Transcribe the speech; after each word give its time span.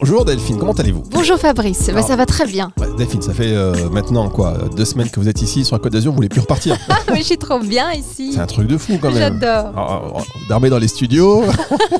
Bonjour 0.00 0.24
Delphine, 0.24 0.56
comment 0.56 0.72
allez-vous 0.72 1.02
Bonjour 1.10 1.38
Fabrice, 1.38 1.86
bah, 1.88 1.92
Alors- 1.96 2.06
ça 2.08 2.16
va 2.16 2.24
très 2.24 2.46
bien. 2.46 2.72
Delphine, 2.96 3.20
ça 3.20 3.34
fait 3.34 3.52
euh, 3.54 3.90
maintenant 3.90 4.30
quoi 4.30 4.54
deux 4.74 4.86
semaines 4.86 5.10
que 5.10 5.20
vous 5.20 5.28
êtes 5.28 5.42
ici 5.42 5.62
sur 5.64 5.76
la 5.76 5.80
Côte 5.80 5.92
d'Azur, 5.92 6.10
vous 6.12 6.16
voulez 6.16 6.30
plus 6.30 6.40
repartir 6.40 6.78
Ah, 6.88 6.96
mais 7.12 7.18
je 7.18 7.24
suis 7.24 7.36
trop 7.36 7.58
bien 7.58 7.92
ici. 7.92 8.32
C'est 8.32 8.40
un 8.40 8.46
truc 8.46 8.66
de 8.66 8.78
fou 8.78 8.94
quand 9.00 9.10
même. 9.10 9.18
J'adore. 9.18 9.66
Alors, 9.76 9.90
alors, 9.90 10.26
Dormez 10.48 10.70
dans 10.70 10.78
les 10.78 10.88
studios, 10.88 11.44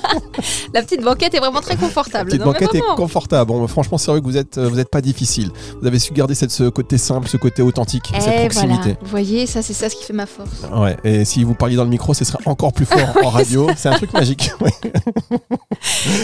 La 0.75 0.83
petite 0.83 1.03
banquette 1.03 1.35
est 1.35 1.39
vraiment 1.41 1.61
très 1.61 1.77
confortable. 1.77 2.27
petite 2.31 2.41
non, 2.41 2.53
mais 2.53 2.53
banquette 2.67 2.75
est 2.75 2.97
confortable. 2.97 3.49
Bon, 3.53 3.67
franchement, 3.67 3.99
c'est 3.99 4.11
vrai 4.11 4.21
que 4.21 4.25
vous 4.25 4.37
êtes, 4.39 4.57
euh, 4.57 4.69
vous 4.69 4.79
êtes 4.79 4.91
pas 4.91 5.03
difficile. 5.03 5.51
Vous 5.81 5.87
avez 5.87 5.99
su 5.99 6.15
garder 6.15 6.35
cette, 6.35 6.51
ce 6.53 6.69
côté 6.71 6.97
simple, 6.97 7.29
ce 7.29 7.37
côté 7.37 7.61
authentique, 7.63 8.11
cette 8.19 8.33
Eh, 8.35 8.41
proximité. 8.41 8.79
voilà, 8.81 8.97
vous 9.03 9.11
voyez, 9.11 9.47
ça 9.47 9.61
c'est 9.61 9.75
ça 9.75 9.91
ce 9.91 9.97
qui 9.97 10.05
fait 10.05 10.13
ma 10.15 10.27
force. 10.27 10.49
Ouais, 10.75 10.97
et 11.05 11.25
si 11.27 11.45
vous 11.45 11.55
parliez 11.55 11.77
dans 11.77 11.85
le 11.85 11.91
micro, 11.91 12.15
ce 12.15 12.25
serait 12.25 12.39
encore 12.47 12.73
plus 12.73 12.87
fort 12.87 12.99
en 13.25 13.29
radio. 13.29 13.69
C'est 13.77 13.89
un 13.91 13.97
truc 13.97 14.13
magique. 14.15 14.51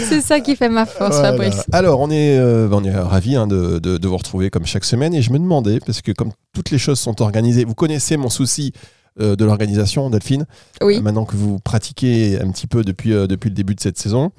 C'est 0.09 0.21
ça 0.21 0.39
qui 0.39 0.55
fait 0.55 0.69
ma 0.69 0.85
force 0.87 1.15
Voilà. 1.17 1.31
Fabrice. 1.31 1.63
Alors, 1.71 1.99
on 1.99 2.09
est, 2.09 2.37
euh, 2.39 2.69
on 2.71 2.83
est 2.83 2.91
ravis 2.95 3.35
hein, 3.35 3.47
de, 3.47 3.79
de- 3.79 3.97
de 3.97 4.07
vous 4.07 4.17
retrouver 4.17 4.49
comme 4.49 4.65
chaque 4.65 4.85
semaine. 4.85 5.13
Et 5.13 5.21
je 5.21 5.31
me 5.31 5.39
demandais, 5.39 5.79
parce 5.85 6.01
que 6.01 6.11
comme 6.11 6.31
toutes 6.53 6.71
les 6.71 6.77
choses 6.77 6.99
sont 6.99 7.21
organisées, 7.21 7.65
vous 7.65 7.75
connaissez 7.75 8.15
mon 8.17 8.29
souci 8.29 8.71
euh, 9.19 9.35
de 9.35 9.43
l'organisation, 9.45 10.09
Delphine. 10.09 10.45
Oui. 10.81 10.97
Euh, 10.97 11.01
maintenant 11.01 11.25
que 11.25 11.35
vous 11.35 11.59
pratiquez 11.59 12.39
un 12.39 12.51
petit 12.51 12.67
peu 12.67 12.83
depuis, 12.83 13.09
depuis 13.11 13.49
le 13.49 13.55
début 13.55 13.75
de 13.75 13.81
cette 13.81 13.97
saison, 13.97 14.31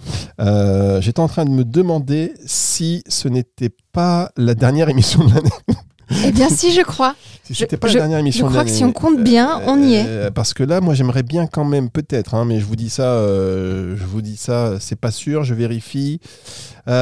j'étais 1.00 1.20
en 1.20 1.28
train 1.28 1.44
de 1.44 1.50
me 1.50 1.64
demander 1.64 2.32
si 2.46 3.02
ce 3.08 3.28
n'était 3.28 3.70
pas 3.92 4.30
la 4.36 4.54
dernière 4.54 4.88
émission 4.94 5.24
de 5.26 5.34
l'année. 5.34 5.50
Eh 6.24 6.32
bien 6.32 6.48
si 6.48 6.72
je 6.72 6.82
crois. 6.82 7.14
Si 7.44 7.54
Je- 7.54 7.58
c'était 7.60 7.76
pas 7.78 7.88
je- 7.88 7.94
la 7.94 8.00
dernière 8.00 8.18
émission 8.18 8.46
je 8.46 8.50
de 8.50 8.56
crois 8.56 8.64
que 8.64 8.70
si 8.70 8.84
on 8.84 8.92
compte 8.92 9.22
bien, 9.22 9.60
on 9.66 9.82
y 9.82 9.94
est. 9.94 10.04
Euh, 10.06 10.30
Parce 10.30 10.52
que 10.52 10.62
là, 10.62 10.80
moi, 10.82 10.92
j'aimerais 10.94 11.22
bien 11.22 11.46
quand 11.46 11.64
même, 11.64 11.88
peut-être, 11.88 12.34
hein, 12.34 12.44
mais 12.44 12.60
je 12.60 12.64
vous 12.66 12.76
dis 12.76 12.90
ça, 12.90 13.04
euh, 13.04 13.96
je 13.96 14.04
vous 14.04 14.20
dis 14.20 14.36
ça, 14.36 14.74
c'est 14.80 15.00
pas 15.00 15.10
sûr, 15.10 15.44
je 15.44 15.54
vérifie. 15.54 16.20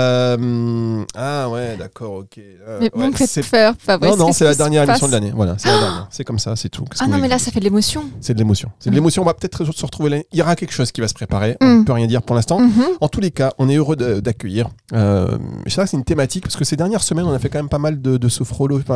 Euh, 0.01 1.05
ah 1.17 1.49
ouais, 1.49 1.77
d'accord, 1.79 2.15
ok. 2.15 2.39
Euh, 2.39 2.79
Mais 2.81 2.91
ouais, 2.95 3.09
me 3.09 3.13
faites 3.13 3.29
c'est- 3.29 3.49
peur 3.49 3.75
Fabrice. 3.79 4.11
non, 4.11 4.17
non, 4.27 4.33
c'est 4.33 4.45
la 4.45 4.55
dernière 4.55 4.83
émission 4.85 5.07
de 5.07 5.13
l'année. 5.13 5.33
Voilà, 5.35 5.55
c'est 5.59 5.69
dernière. 5.69 6.09
C'est 6.11 6.25
comme 6.25 6.39
ça, 6.39 6.57
c'est 6.57 6.69
tout. 6.69 6.85
Ah 6.99 7.07
non 7.07 7.19
mais 7.19 7.29
là 7.29 7.39
ça 7.39 7.51
fait 7.53 7.61
de 7.61 7.65
l'émotion. 7.65 8.05
c'est 8.21 8.35
de 8.35 8.39
l'émotion. 8.39 8.71
C'est 8.81 8.91
de 8.91 8.95
l'émotion. 8.95 9.23
On 9.23 9.25
va 9.25 9.35
peut-être 9.35 9.65
se 9.65 9.85
retrouver. 9.87 10.27
Il 10.33 10.39
y 10.39 10.43
aura 10.43 10.57
quelque 10.57 10.73
chose 10.73 10.91
qui 10.93 11.01
va 11.01 11.09
se 11.09 11.15
préparer. 11.15 11.57
On 11.61 11.67
Mm. 11.67 11.79
ne 11.81 11.85
peut 11.85 11.93
rien 11.93 12.07
dire 12.07 12.23
pour 12.23 12.35
l'instant. 12.37 12.59
Mhm. 12.61 12.71
En 13.01 13.09
tous 13.09 13.21
les 13.21 13.31
cas, 13.31 13.53
on 13.59 13.69
est 13.69 13.77
heureux 13.77 13.97
d'accueillir. 13.97 14.69
Euh, 14.93 15.39
ça, 15.69 15.87
c'est 15.87 15.97
une 15.97 16.05
thématique 16.05 16.43
parce 16.45 16.57
que 16.57 16.65
ces 16.65 16.77
dernières 16.77 17.03
semaines, 17.03 17.27
on 17.27 17.33
a 17.33 17.39
fait 17.39 17.49
quand 17.49 17.59
même 17.59 17.69
pas 17.69 17.79
mal 17.79 18.01
de, 18.03 18.17
de 18.17 18.29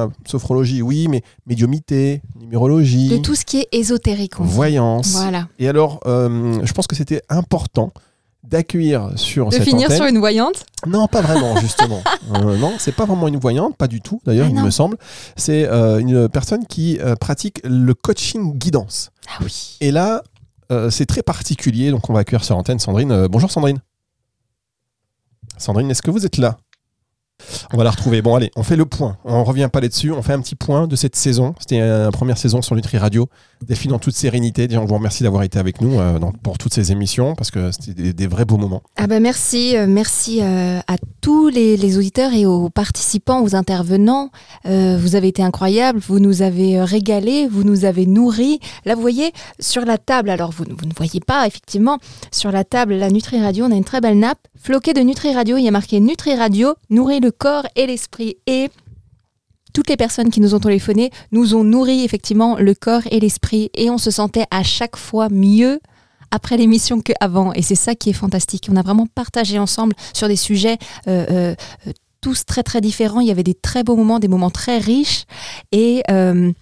enfin, 0.04 0.12
sophrologie, 0.26 0.82
oui, 0.82 1.08
mais 1.08 1.22
médiumité, 1.46 2.22
numérologie, 2.40 3.08
De 3.08 3.16
tout 3.18 3.34
ce 3.34 3.44
qui 3.44 3.58
est 3.58 3.68
ésotérique. 3.72 4.40
on 4.40 4.44
dit. 4.44 4.50
voyance. 4.52 5.12
Voilà. 5.12 5.48
Et 5.58 5.68
alors, 5.68 6.00
euh, 6.06 6.60
je 6.64 6.72
pense 6.72 6.86
que 6.86 6.96
c'était 6.96 7.22
important 7.28 7.92
d'accueillir 8.42 9.10
sur 9.16 9.48
De 9.48 9.54
cette 9.54 9.64
finir 9.64 9.84
antenne. 9.86 9.96
sur 9.98 10.06
une 10.06 10.18
voyante. 10.18 10.64
Non, 10.86 11.06
pas 11.08 11.20
vraiment, 11.20 11.56
justement. 11.60 12.02
Euh, 12.34 12.56
non, 12.58 12.74
c'est 12.78 12.92
pas 12.94 13.04
vraiment 13.06 13.26
une 13.28 13.38
voyante, 13.38 13.76
pas 13.76 13.88
du 13.88 14.00
tout, 14.00 14.20
d'ailleurs, 14.24 14.46
Ah 14.46 14.50
il 14.50 14.54
non. 14.56 14.62
me 14.62 14.70
semble. 14.70 14.96
C'est 15.36 15.66
euh, 15.68 15.98
une 15.98 16.28
personne 16.28 16.64
qui 16.66 16.98
euh, 17.00 17.16
pratique 17.16 17.60
le 17.64 17.92
coaching 17.92 18.56
guidance. 18.56 19.10
Ah 19.28 19.40
oui. 19.42 19.76
Et 19.80 19.90
là, 19.90 20.22
euh, 20.70 20.90
c'est 20.90 21.06
très 21.06 21.22
particulier, 21.22 21.90
donc 21.90 22.08
on 22.08 22.12
va 22.12 22.20
accueillir 22.20 22.44
sur 22.44 22.56
antenne 22.56 22.78
Sandrine. 22.78 23.10
Euh, 23.10 23.28
bonjour 23.28 23.50
Sandrine. 23.50 23.78
Sandrine, 25.58 25.90
est-ce 25.90 26.02
que 26.02 26.10
vous 26.10 26.24
êtes 26.24 26.38
là? 26.38 26.56
On 27.72 27.76
va 27.76 27.84
la 27.84 27.90
retrouver. 27.90 28.22
Bon, 28.22 28.34
allez, 28.34 28.50
on 28.56 28.62
fait 28.62 28.76
le 28.76 28.86
point. 28.86 29.16
On 29.24 29.44
revient 29.44 29.68
pas 29.72 29.80
là-dessus. 29.80 30.12
On 30.12 30.22
fait 30.22 30.32
un 30.32 30.40
petit 30.40 30.54
point 30.54 30.86
de 30.86 30.96
cette 30.96 31.16
saison. 31.16 31.54
C'était 31.58 31.80
la 31.80 32.10
première 32.10 32.38
saison 32.38 32.62
sur 32.62 32.74
Nutri 32.76 32.98
Radio. 32.98 33.28
Delphine, 33.66 33.92
en 33.92 33.98
toute 33.98 34.14
sérénité. 34.14 34.66
On 34.78 34.86
vous 34.86 34.94
remercie 34.94 35.22
d'avoir 35.22 35.42
été 35.42 35.58
avec 35.58 35.82
nous 35.82 36.00
euh, 36.00 36.18
pour 36.42 36.56
toutes 36.56 36.72
ces 36.72 36.92
émissions 36.92 37.34
parce 37.34 37.50
que 37.50 37.70
c'était 37.70 38.12
des, 38.12 38.26
vrais 38.26 38.46
beaux 38.46 38.56
moments. 38.56 38.82
Ah 38.96 39.06
ben 39.06 39.22
merci, 39.22 39.76
euh, 39.76 39.86
merci 39.86 40.40
euh, 40.40 40.78
à 40.86 40.96
tous 41.20 41.48
les, 41.48 41.98
auditeurs 41.98 42.32
et 42.32 42.46
aux 42.46 42.70
participants, 42.70 43.42
aux 43.42 43.54
intervenants. 43.54 44.30
Vous 44.64 45.14
avez 45.14 45.28
été 45.28 45.42
incroyables, 45.42 45.98
vous 45.98 46.20
nous 46.20 46.42
avez 46.42 46.82
régalés, 46.82 47.48
vous 47.48 47.64
nous 47.64 47.84
avez 47.84 48.06
nourris. 48.06 48.60
Là, 48.84 48.94
vous 48.94 49.00
voyez, 49.00 49.32
sur 49.58 49.84
la 49.84 49.98
table, 49.98 50.30
alors 50.30 50.50
vous, 50.50 50.64
vous 50.64 50.86
ne 50.86 50.94
voyez 50.94 51.20
pas, 51.20 51.46
effectivement, 51.46 51.98
sur 52.30 52.52
la 52.52 52.64
table, 52.64 52.94
la 52.94 53.10
Nutri 53.10 53.40
Radio, 53.40 53.66
on 53.66 53.72
a 53.72 53.74
une 53.74 53.84
très 53.84 54.00
belle 54.00 54.18
nappe. 54.18 54.46
Floquée 54.56 54.94
de 54.94 55.00
Nutri 55.00 55.34
Radio, 55.34 55.56
il 55.56 55.64
y 55.64 55.68
a 55.68 55.72
marqué 55.72 56.00
Nutri 56.00 56.34
Radio, 56.34 56.74
nourrit 56.88 57.20
le 57.20 57.30
corps 57.30 57.66
et 57.76 57.86
l'esprit. 57.86 58.36
Et 58.46 58.70
toutes 59.72 59.88
les 59.88 59.96
personnes 59.96 60.30
qui 60.30 60.40
nous 60.40 60.54
ont 60.54 60.60
téléphoné 60.60 61.10
nous 61.32 61.54
ont 61.54 61.64
nourri 61.64 62.04
effectivement 62.04 62.56
le 62.58 62.74
corps 62.74 63.02
et 63.10 63.20
l'esprit 63.20 63.70
et 63.74 63.90
on 63.90 63.98
se 63.98 64.10
sentait 64.10 64.46
à 64.50 64.62
chaque 64.62 64.96
fois 64.96 65.28
mieux 65.28 65.80
après 66.30 66.56
l'émission 66.56 67.00
qu'avant. 67.00 67.52
Et 67.52 67.62
c'est 67.62 67.74
ça 67.74 67.94
qui 67.94 68.10
est 68.10 68.14
fantastique. 68.14 68.68
On 68.70 68.76
a 68.76 68.82
vraiment 68.82 69.06
partagé 69.06 69.58
ensemble 69.58 69.94
sur 70.12 70.28
des 70.28 70.36
sujets 70.36 70.78
euh, 71.08 71.26
euh, 71.30 71.92
tous 72.20 72.44
très 72.44 72.62
très 72.62 72.80
différents. 72.80 73.20
Il 73.20 73.28
y 73.28 73.30
avait 73.30 73.42
des 73.42 73.54
très 73.54 73.82
beaux 73.82 73.96
moments, 73.96 74.18
des 74.18 74.28
moments 74.28 74.50
très 74.50 74.78
riches. 74.78 75.24
Et 75.72 76.02
euh, 76.10 76.52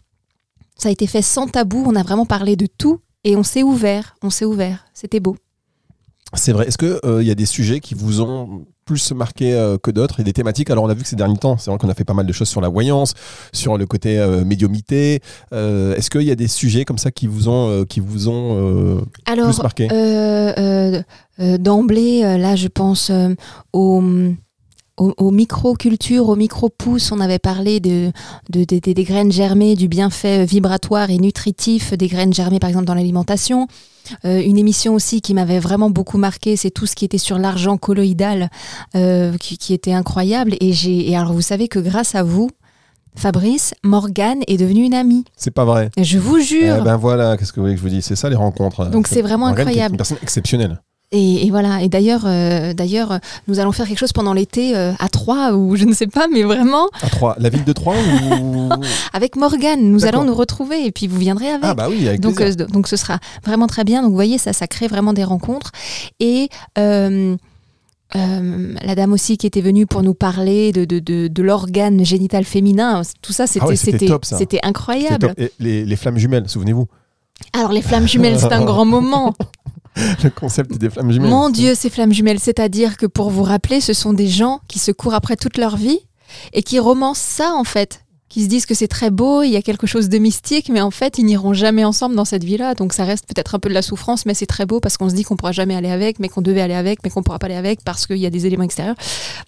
ça 0.77 0.89
a 0.89 0.93
été 0.93 1.07
fait 1.07 1.23
sans 1.23 1.49
tabou. 1.49 1.83
On 1.87 1.97
a 1.97 2.03
vraiment 2.03 2.27
parlé 2.27 2.57
de 2.57 2.67
tout 2.67 3.01
et 3.25 3.37
on 3.37 3.43
s'est 3.43 3.63
ouvert. 3.63 4.17
On 4.23 4.31
s'est 4.31 4.45
ouvert. 4.45 4.87
C'était 4.95 5.21
beau. 5.21 5.37
C'est 6.35 6.53
vrai. 6.53 6.69
Est-ce 6.69 6.79
qu'il 6.79 7.27
y 7.27 7.31
a 7.31 7.35
des 7.35 7.47
sujets 7.47 7.81
qui 7.81 7.95
vous 7.95 8.21
ont 8.21 8.67
plus 8.89 9.13
marqué 9.13 9.53
euh, 9.53 9.77
que 9.77 9.91
d'autres 9.91 10.19
et 10.21 10.25
des 10.25 10.33
thématiques 10.33 10.71
Alors, 10.71 10.83
on 10.83 10.89
a 10.89 10.95
vu 10.95 11.03
que 11.03 11.09
ces 11.09 11.15
derniers 11.15 11.37
temps, 11.37 11.59
c'est 11.59 11.71
vrai 11.71 11.79
qu'on 11.79 11.91
a 11.91 11.95
fait 11.95 12.05
pas 12.05 12.15
mal 12.15 12.25
de 12.25 12.33
choses 12.33 12.49
sur 12.49 12.63
la 12.63 12.71
voyance, 12.71 13.13
sur 13.53 13.77
le 13.77 13.85
côté 13.85 14.19
euh, 14.19 14.47
médiumité. 14.47 15.21
Euh, 15.53 15.95
Est-ce 15.95 16.09
qu'il 16.09 16.23
y 16.23 16.31
a 16.31 16.35
des 16.35 16.49
sujets 16.49 16.87
comme 16.87 16.97
ça 16.97 17.11
qui 17.11 17.27
vous 17.27 17.51
ont, 17.51 17.85
qui 17.85 18.01
vous 18.01 18.29
ont 18.29 19.05
Alors, 19.27 19.51
plus 19.51 19.63
marqué? 19.63 19.89
D'emblée, 21.39 22.23
là, 22.23 22.57
je 22.57 22.69
pense 22.69 23.13
au, 23.73 24.03
au, 24.99 25.15
au 25.17 25.31
micro-culture, 25.31 26.29
au 26.29 26.37
micro-pouce. 26.37 27.11
On 27.13 27.21
avait 27.21 27.39
parlé 27.39 27.81
de, 27.81 28.13
de- 28.51 28.65
de- 28.65 28.79
de- 28.79 28.93
des 28.93 29.05
graines 29.05 29.33
germées, 29.33 29.75
du 29.75 29.89
bienfait 29.89 30.45
vibratoire 30.45 31.11
et 31.11 31.19
nutritif 31.19 31.93
des 31.95 32.09
graines 32.09 32.35
germées, 32.35 32.59
par 32.59 32.69
exemple, 32.69 32.87
dans 32.87 32.95
l'alimentation. 32.95 33.67
Euh, 34.25 34.41
une 34.43 34.57
émission 34.59 34.95
aussi 34.95 35.21
qui 35.21 35.35
m'avait 35.35 35.59
vraiment 35.59 35.91
beaucoup 35.91 36.17
marqué, 36.19 36.57
c'est 36.57 36.71
tout 36.71 36.87
ce 36.87 36.95
qui 36.95 37.05
était 37.05 37.19
sur 37.19 37.39
l'argent 37.39 37.77
colloïdal, 37.77 38.49
euh, 38.97 39.37
qui, 39.37 39.59
qui 39.59 39.75
était 39.75 39.93
incroyable. 39.93 40.55
Et, 40.61 40.73
j'ai, 40.73 41.11
et 41.11 41.17
alors, 41.17 41.33
vous 41.33 41.43
savez 41.43 41.69
que 41.69 41.79
grâce 41.79 42.15
à 42.15 42.23
vous, 42.23 42.49
Fabrice, 43.17 43.75
Morgane 43.83 44.41
est 44.47 44.57
devenue 44.59 44.85
une 44.85 44.95
amie. 44.95 45.25
C'est 45.37 45.51
pas 45.51 45.65
vrai. 45.65 45.91
Je 45.99 46.19
vous 46.19 46.39
jure. 46.41 46.77
Eh 46.79 46.85
ben 46.85 46.97
voilà, 46.97 47.37
qu'est-ce 47.37 47.53
que 47.53 47.59
vous 47.59 47.67
voulez 47.67 47.75
que 47.75 47.81
je 47.81 47.85
vous 47.85 47.93
dise? 47.93 48.05
C'est 48.05 48.15
ça 48.17 48.31
les 48.31 48.37
rencontres. 48.37 48.87
Donc 48.91 49.09
c'est 49.09 49.23
vraiment 49.23 49.47
Morgane 49.47 49.67
incroyable. 49.67 49.95
Une 49.95 49.97
personne 49.99 50.19
exceptionnelle. 50.23 50.81
Et, 51.11 51.47
et 51.47 51.51
voilà. 51.51 51.83
Et 51.83 51.89
d'ailleurs, 51.89 52.25
euh, 52.27 52.75
d'ailleurs, 52.75 53.19
nous 53.47 53.61
allons 53.61 53.73
faire 53.73 53.87
quelque 53.89 53.99
chose 53.99 54.13
pendant 54.13 54.35
l'été 54.35 54.77
euh, 54.77 54.93
à 54.99 55.09
Troyes 55.09 55.55
ou 55.55 55.75
je 55.75 55.85
ne 55.87 55.95
sais 55.95 56.07
pas, 56.07 56.27
mais 56.31 56.43
vraiment 56.43 56.89
À 57.01 57.09
Troyes, 57.09 57.35
la 57.39 57.49
ville 57.49 57.65
de 57.65 57.73
Troyes 57.73 57.97
ou 58.43 58.69
avec 59.15 59.37
Morgane, 59.37 59.81
nous 59.91 60.05
allons 60.05 60.25
nous 60.25 60.35
retrouver 60.35 60.85
et 60.85 60.93
puis 60.93 61.07
vous 61.07 61.17
viendrez 61.19 61.49
avec. 61.49 61.65
Ah 61.65 61.75
bah 61.75 61.87
oui, 61.89 62.07
avec 62.07 62.21
donc, 62.21 62.41
euh, 62.43 62.53
donc 62.55 62.89
ce 62.89 62.97
sera 62.97 63.19
vraiment 63.45 63.67
très 63.69 63.85
bien. 63.85 64.03
Donc 64.03 64.11
vous 64.11 64.17
voyez, 64.17 64.37
ça, 64.37 64.53
ça 64.53 64.67
crée 64.67 64.87
vraiment 64.87 65.15
des 65.15 65.25
rencontres. 65.25 65.73
Et 66.21 66.51
euh, 66.77 67.37
la 68.15 68.95
dame 68.95 69.13
aussi 69.13 69.37
qui 69.39 69.47
était 69.47 69.61
venue 69.61 69.87
pour 69.87 70.03
nous 70.03 70.15
parler 70.15 70.73
de, 70.73 70.85
de, 70.85 70.99
de, 70.99 71.29
de 71.29 71.43
l'organe 71.43 72.05
génital 72.05 72.45
féminin, 72.45 73.03
tout 73.23 73.33
ça, 73.33 73.47
c'était 73.47 73.65
Ah 73.65 73.69
ouais, 73.69 73.77
c'était 73.77 74.07
ça. 74.09 74.19
c'était 74.23 74.37
C'était 74.39 74.61
incroyable. 74.63 75.29
top. 75.29 75.33
Et 75.39 75.53
les, 75.59 75.85
les 75.85 75.97
flammes 75.97 76.19
jumelles, 76.19 76.49
souvenez-vous 76.49 76.87
Alors 77.55 77.73
les 77.73 77.83
flammes 77.83 78.09
jumelles, 78.09 78.39
c'est 78.39 78.53
un 78.53 78.65
grand 78.67 78.85
moment. 78.87 79.35
Le 80.25 80.31
concept 80.31 80.77
des 80.79 80.91
flammes 80.91 81.11
jumelles. 81.13 81.31
Mon 81.31 81.51
Dieu, 81.51 81.75
ces 81.75 81.91
flammes 81.91 82.13
jumelles, 82.13 82.41
c'est-à-dire 82.41 82.97
que 82.97 83.07
pour 83.07 83.31
vous 83.31 83.43
rappeler, 83.43 83.81
ce 83.81 83.93
sont 83.93 84.13
des 84.13 84.29
gens 84.29 84.61
qui 84.69 84.79
se 84.79 84.93
courent 84.93 85.15
après 85.15 85.37
toute 85.37 85.57
leur 85.59 85.77
vie 85.77 85.99
et 86.53 86.63
qui 86.63 86.79
romancent 86.79 87.19
ça 87.19 87.53
en 87.55 87.65
fait, 87.65 88.05
qui 88.29 88.43
se 88.45 88.49
disent 88.49 88.67
que 88.67 88.75
c'est 88.75 88.89
très 88.89 89.11
beau, 89.11 89.43
il 89.43 89.51
y 89.51 89.57
a 89.57 89.63
quelque 89.63 89.87
chose 89.87 90.09
de 90.11 90.19
mystique, 90.19 90.69
mais 90.69 90.81
en 90.83 90.91
fait, 90.91 91.19
ils 91.19 91.25
n'iront 91.25 91.55
jamais 91.55 91.85
ensemble 91.85 92.15
dans 92.15 92.27
cette 92.27 92.45
vie-là. 92.45 92.75
Donc 92.75 92.93
ça 92.93 93.05
reste 93.05 93.25
peut-être 93.27 93.55
un 93.55 93.59
peu 93.59 93.69
de 93.71 93.75
la 93.75 93.83
souffrance, 93.83 94.27
mais 94.27 94.35
c'est 94.35 94.47
très 94.47 94.67
beau 94.67 94.81
parce 94.81 94.97
qu'on 94.99 95.09
se 95.09 95.15
dit 95.15 95.23
qu'on 95.25 95.37
pourra 95.37 95.53
jamais 95.53 95.75
aller 95.75 95.91
avec, 95.91 96.19
mais 96.21 96.29
qu'on 96.29 96.43
devait 96.43 96.61
aller 96.61 96.75
avec, 96.75 96.99
mais 97.03 97.11
qu'on 97.11 97.23
pourra 97.23 97.39
pas 97.39 97.47
aller 97.47 97.55
avec 97.57 97.83
parce 97.85 98.07
qu'il 98.07 98.19
y 98.19 98.27
a 98.27 98.31
des 98.31 98.45
éléments 98.47 98.65
extérieurs. 98.65 98.97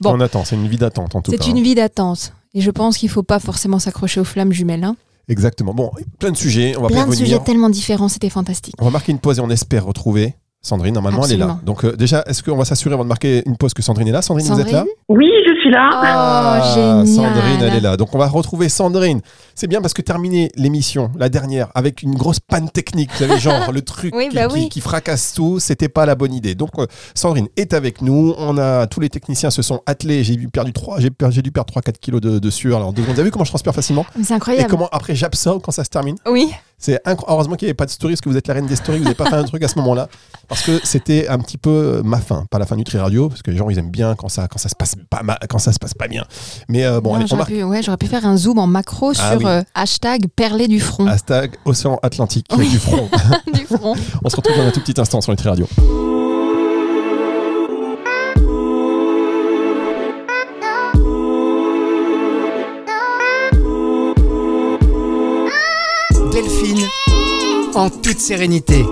bon. 0.00 0.14
On 0.14 0.20
attend, 0.20 0.44
c'est 0.44 0.56
une 0.56 0.67
vie 0.69 0.79
d'attente 0.79 1.14
en 1.14 1.20
tout 1.23 1.31
cas. 1.32 1.38
C'est 1.41 1.50
une 1.50 1.61
vie 1.62 1.75
d'attente. 1.75 2.32
Et 2.55 2.61
je 2.62 2.70
pense 2.70 2.99
qu'il 2.99 3.08
faut 3.11 3.23
pas 3.23 3.38
forcément 3.38 3.79
s'accrocher 3.79 4.20
aux 4.20 4.25
flammes 4.25 4.53
jumelles. 4.53 4.85
hein. 4.85 4.96
Exactement. 5.31 5.73
Bon, 5.73 5.91
plein 6.19 6.32
de 6.32 6.37
sujets, 6.37 6.77
on 6.77 6.82
va 6.82 6.88
Plein 6.88 7.05
de 7.06 7.11
revenir. 7.11 7.27
sujets 7.27 7.38
tellement 7.44 7.71
différents, 7.71 8.09
c'était 8.09 8.29
fantastique. 8.31 8.75
On 8.79 8.85
va 8.85 8.91
marquer 8.91 9.12
une 9.12 9.21
pause 9.21 9.38
et 9.38 9.41
on 9.41 9.49
espère 9.49 9.87
retrouver 9.87 10.35
Sandrine, 10.62 10.93
normalement, 10.93 11.25
elle 11.25 11.33
est 11.33 11.37
là. 11.39 11.59
Donc 11.65 11.85
euh, 11.85 11.97
déjà, 11.97 12.23
est-ce 12.27 12.43
qu'on 12.43 12.57
va 12.57 12.67
s'assurer 12.67 12.93
avant 12.93 13.05
de 13.05 13.09
marquer 13.09 13.43
une 13.47 13.57
pause 13.57 13.73
que 13.73 13.81
Sandrine 13.81 14.09
est 14.09 14.12
là 14.12 14.21
Sandrine, 14.21 14.47
vous 14.47 14.61
êtes 14.61 14.71
là 14.71 14.81
Sandrine 14.81 14.95
Oui, 15.09 15.31
je 15.47 15.59
suis 15.59 15.71
là. 15.71 15.89
Oh, 15.91 16.75
génial. 16.75 17.01
Ah, 17.01 17.07
Sandrine, 17.07 17.62
elle 17.62 17.77
est 17.77 17.81
là. 17.81 17.97
Donc 17.97 18.15
on 18.15 18.19
va 18.19 18.27
retrouver 18.29 18.69
Sandrine. 18.69 19.23
C'est 19.55 19.69
bien 19.69 19.81
parce 19.81 19.95
que 19.95 20.03
terminer 20.03 20.51
l'émission, 20.57 21.11
la 21.17 21.31
dernière, 21.31 21.69
avec 21.75 22.03
une 22.03 22.15
grosse 22.15 22.41
panne 22.41 22.69
technique, 22.69 23.11
vous 23.12 23.19
savez, 23.27 23.39
genre 23.41 23.73
le 23.73 23.81
truc 23.81 24.15
Oui, 24.17 24.29
qui, 24.29 24.35
bah 24.37 24.49
qui- 24.49 24.55
oui. 24.55 24.69
qui 24.69 24.81
fracasse 24.83 25.33
tout, 25.33 25.61
c'était 25.61 25.89
pas 25.89 26.05
la 26.05 26.15
bonne 26.15 26.35
idée. 26.35 26.55
Donc 26.55 26.71
euh, 26.79 26.87
Sandrine 27.15 27.49
est 27.56 27.73
avec 27.73 28.03
nous. 28.03 28.35
On 28.37 28.59
a 28.59 28.87
tous 28.87 29.01
les 29.01 29.09
techniciens 29.09 29.49
se 29.49 29.63
sont 29.63 29.81
attelés. 29.87 30.25
J'ai 30.25 30.37
dû 30.37 30.49
perdu 30.49 30.75
3, 30.75 31.01
j'ai, 31.01 31.09
per- 31.11 31.29
j'ai 31.31 31.41
dû 31.41 31.53
perdre 31.53 31.73
3-4 31.73 31.93
kilos 31.99 32.21
de, 32.21 32.39
de 32.39 32.51
sueur. 32.51 32.77
Alors 32.77 32.93
deux 32.93 33.01
secondes. 33.01 33.15
Vous 33.15 33.21
avez 33.21 33.29
vu 33.29 33.33
comment 33.33 33.47
je 33.47 33.51
transpire 33.51 33.75
facilement? 33.75 34.05
C'est 34.23 34.35
Et 34.35 34.37
incroyable. 34.37 34.69
comment 34.69 34.89
après 34.93 35.15
j'absorbe 35.15 35.63
quand 35.63 35.73
ça 35.73 35.85
se 35.85 35.89
termine? 35.91 36.17
Oui. 36.31 36.51
C'est 36.81 37.00
heureusement 37.06 37.55
qu'il 37.55 37.67
n'y 37.67 37.71
avait 37.71 37.75
pas 37.75 37.87
de 37.87 37.91
story 37.91 38.15
parce 38.15 38.21
que 38.23 38.29
vous 38.29 38.37
êtes 38.37 38.49
la 38.49 38.55
reine 38.55 38.67
des 38.67 38.75
stories, 38.77 38.99
vous 38.99 39.05
n'avez 39.05 39.15
pas 39.15 39.27
fait 39.27 39.37
un 39.37 39.44
truc 39.44 39.62
à 39.62 39.69
ce 39.69 39.79
moment-là 39.79 40.09
parce 40.49 40.62
que 40.62 40.81
c'était 40.82 41.29
un 41.29 41.38
petit 41.38 41.59
peu 41.59 41.71
euh, 41.71 42.03
ma 42.03 42.19
fin, 42.19 42.47
pas 42.50 42.59
la 42.59 42.67
fin 42.67 42.75
du 42.77 42.85
Tri 42.85 42.99
Radio 42.99 43.29
parce 43.29 43.43
que 43.43 43.50
les 43.50 43.56
gens 43.56 43.69
ils 43.71 43.79
aiment 43.79 43.91
bien 43.91 44.15
quand 44.17 44.29
ça 44.29 44.49
quand 44.49 44.59
ça 44.59 44.69
se 44.69 44.75
passe 44.75 44.94
pas 45.11 45.23
ma- 45.23 45.38
quand 45.49 45.59
ça 45.59 45.73
se 45.73 45.79
passe 45.79 45.94
pas 45.94 46.09
bien. 46.09 46.25
Mais 46.69 46.85
euh, 46.85 47.00
bon, 47.00 47.11
Non, 47.11 47.17
allez, 47.17 47.25
on 47.25 47.37
j'aurais, 47.37 47.44
pu, 47.44 47.62
ouais, 47.62 47.82
j'aurais 47.82 47.97
pu 47.99 48.06
faire 48.06 48.27
un 48.27 48.37
zoom 48.37 48.59
en 48.59 48.67
macro 48.67 49.12
Ah 49.19 49.31
sur 49.32 49.38
oui. 49.38 49.44
euh, 49.47 49.62
hashtag 49.75 50.27
perlé 50.35 50.67
du 50.69 50.81
front. 50.81 51.06
hashtag 51.06 51.56
Océan 51.65 51.99
Atlantique 52.03 52.47
Oui. 52.56 52.69
du 52.69 52.79
front. 52.79 53.09
du 53.53 53.65
front. 53.67 53.94
on 54.25 54.29
se 54.29 54.37
retrouve 54.37 54.56
dans 54.56 54.67
un 54.67 54.71
tout 54.71 54.81
petit 54.81 54.99
instant 55.00 55.21
sur 55.21 55.31
le 55.32 55.37
Tri 55.37 55.49
Radio. 55.49 55.69
Delphine, 66.43 66.89
en 67.75 67.91
toute 67.91 68.19
sérénité. 68.19 68.83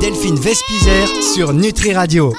Delphine 0.00 0.34
Vespizer 0.34 1.06
sur 1.22 1.52
Nutri 1.52 1.94
Radio. 1.94 2.32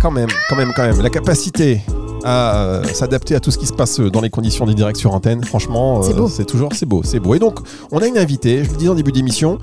Quand 0.00 0.10
même, 0.10 0.30
quand 0.48 0.56
même, 0.56 0.72
quand 0.74 0.84
même, 0.84 1.02
la 1.02 1.10
capacité 1.10 1.82
à 2.24 2.56
euh, 2.56 2.84
s'adapter 2.84 3.34
à 3.34 3.40
tout 3.40 3.50
ce 3.50 3.58
qui 3.58 3.66
se 3.66 3.74
passe 3.74 4.00
euh, 4.00 4.10
dans 4.10 4.22
les 4.22 4.30
conditions 4.30 4.64
des 4.64 4.72
directs 4.72 4.96
sur 4.96 5.12
antenne, 5.12 5.44
franchement, 5.44 5.98
euh, 5.98 6.02
C'est 6.04 6.14
beau. 6.14 6.28
c'est 6.28 6.46
toujours, 6.46 6.70
c'est 6.72 6.86
beau, 6.86 7.02
c'est 7.04 7.20
beau. 7.20 7.34
Et 7.34 7.38
donc, 7.38 7.58
on 7.92 7.98
a 7.98 8.06
une 8.06 8.16
invitée, 8.16 8.64
je 8.64 8.68
vous 8.68 8.72
le 8.72 8.78
disais 8.78 8.90
en 8.90 8.94
début 8.94 9.12
d'émission, 9.12 9.58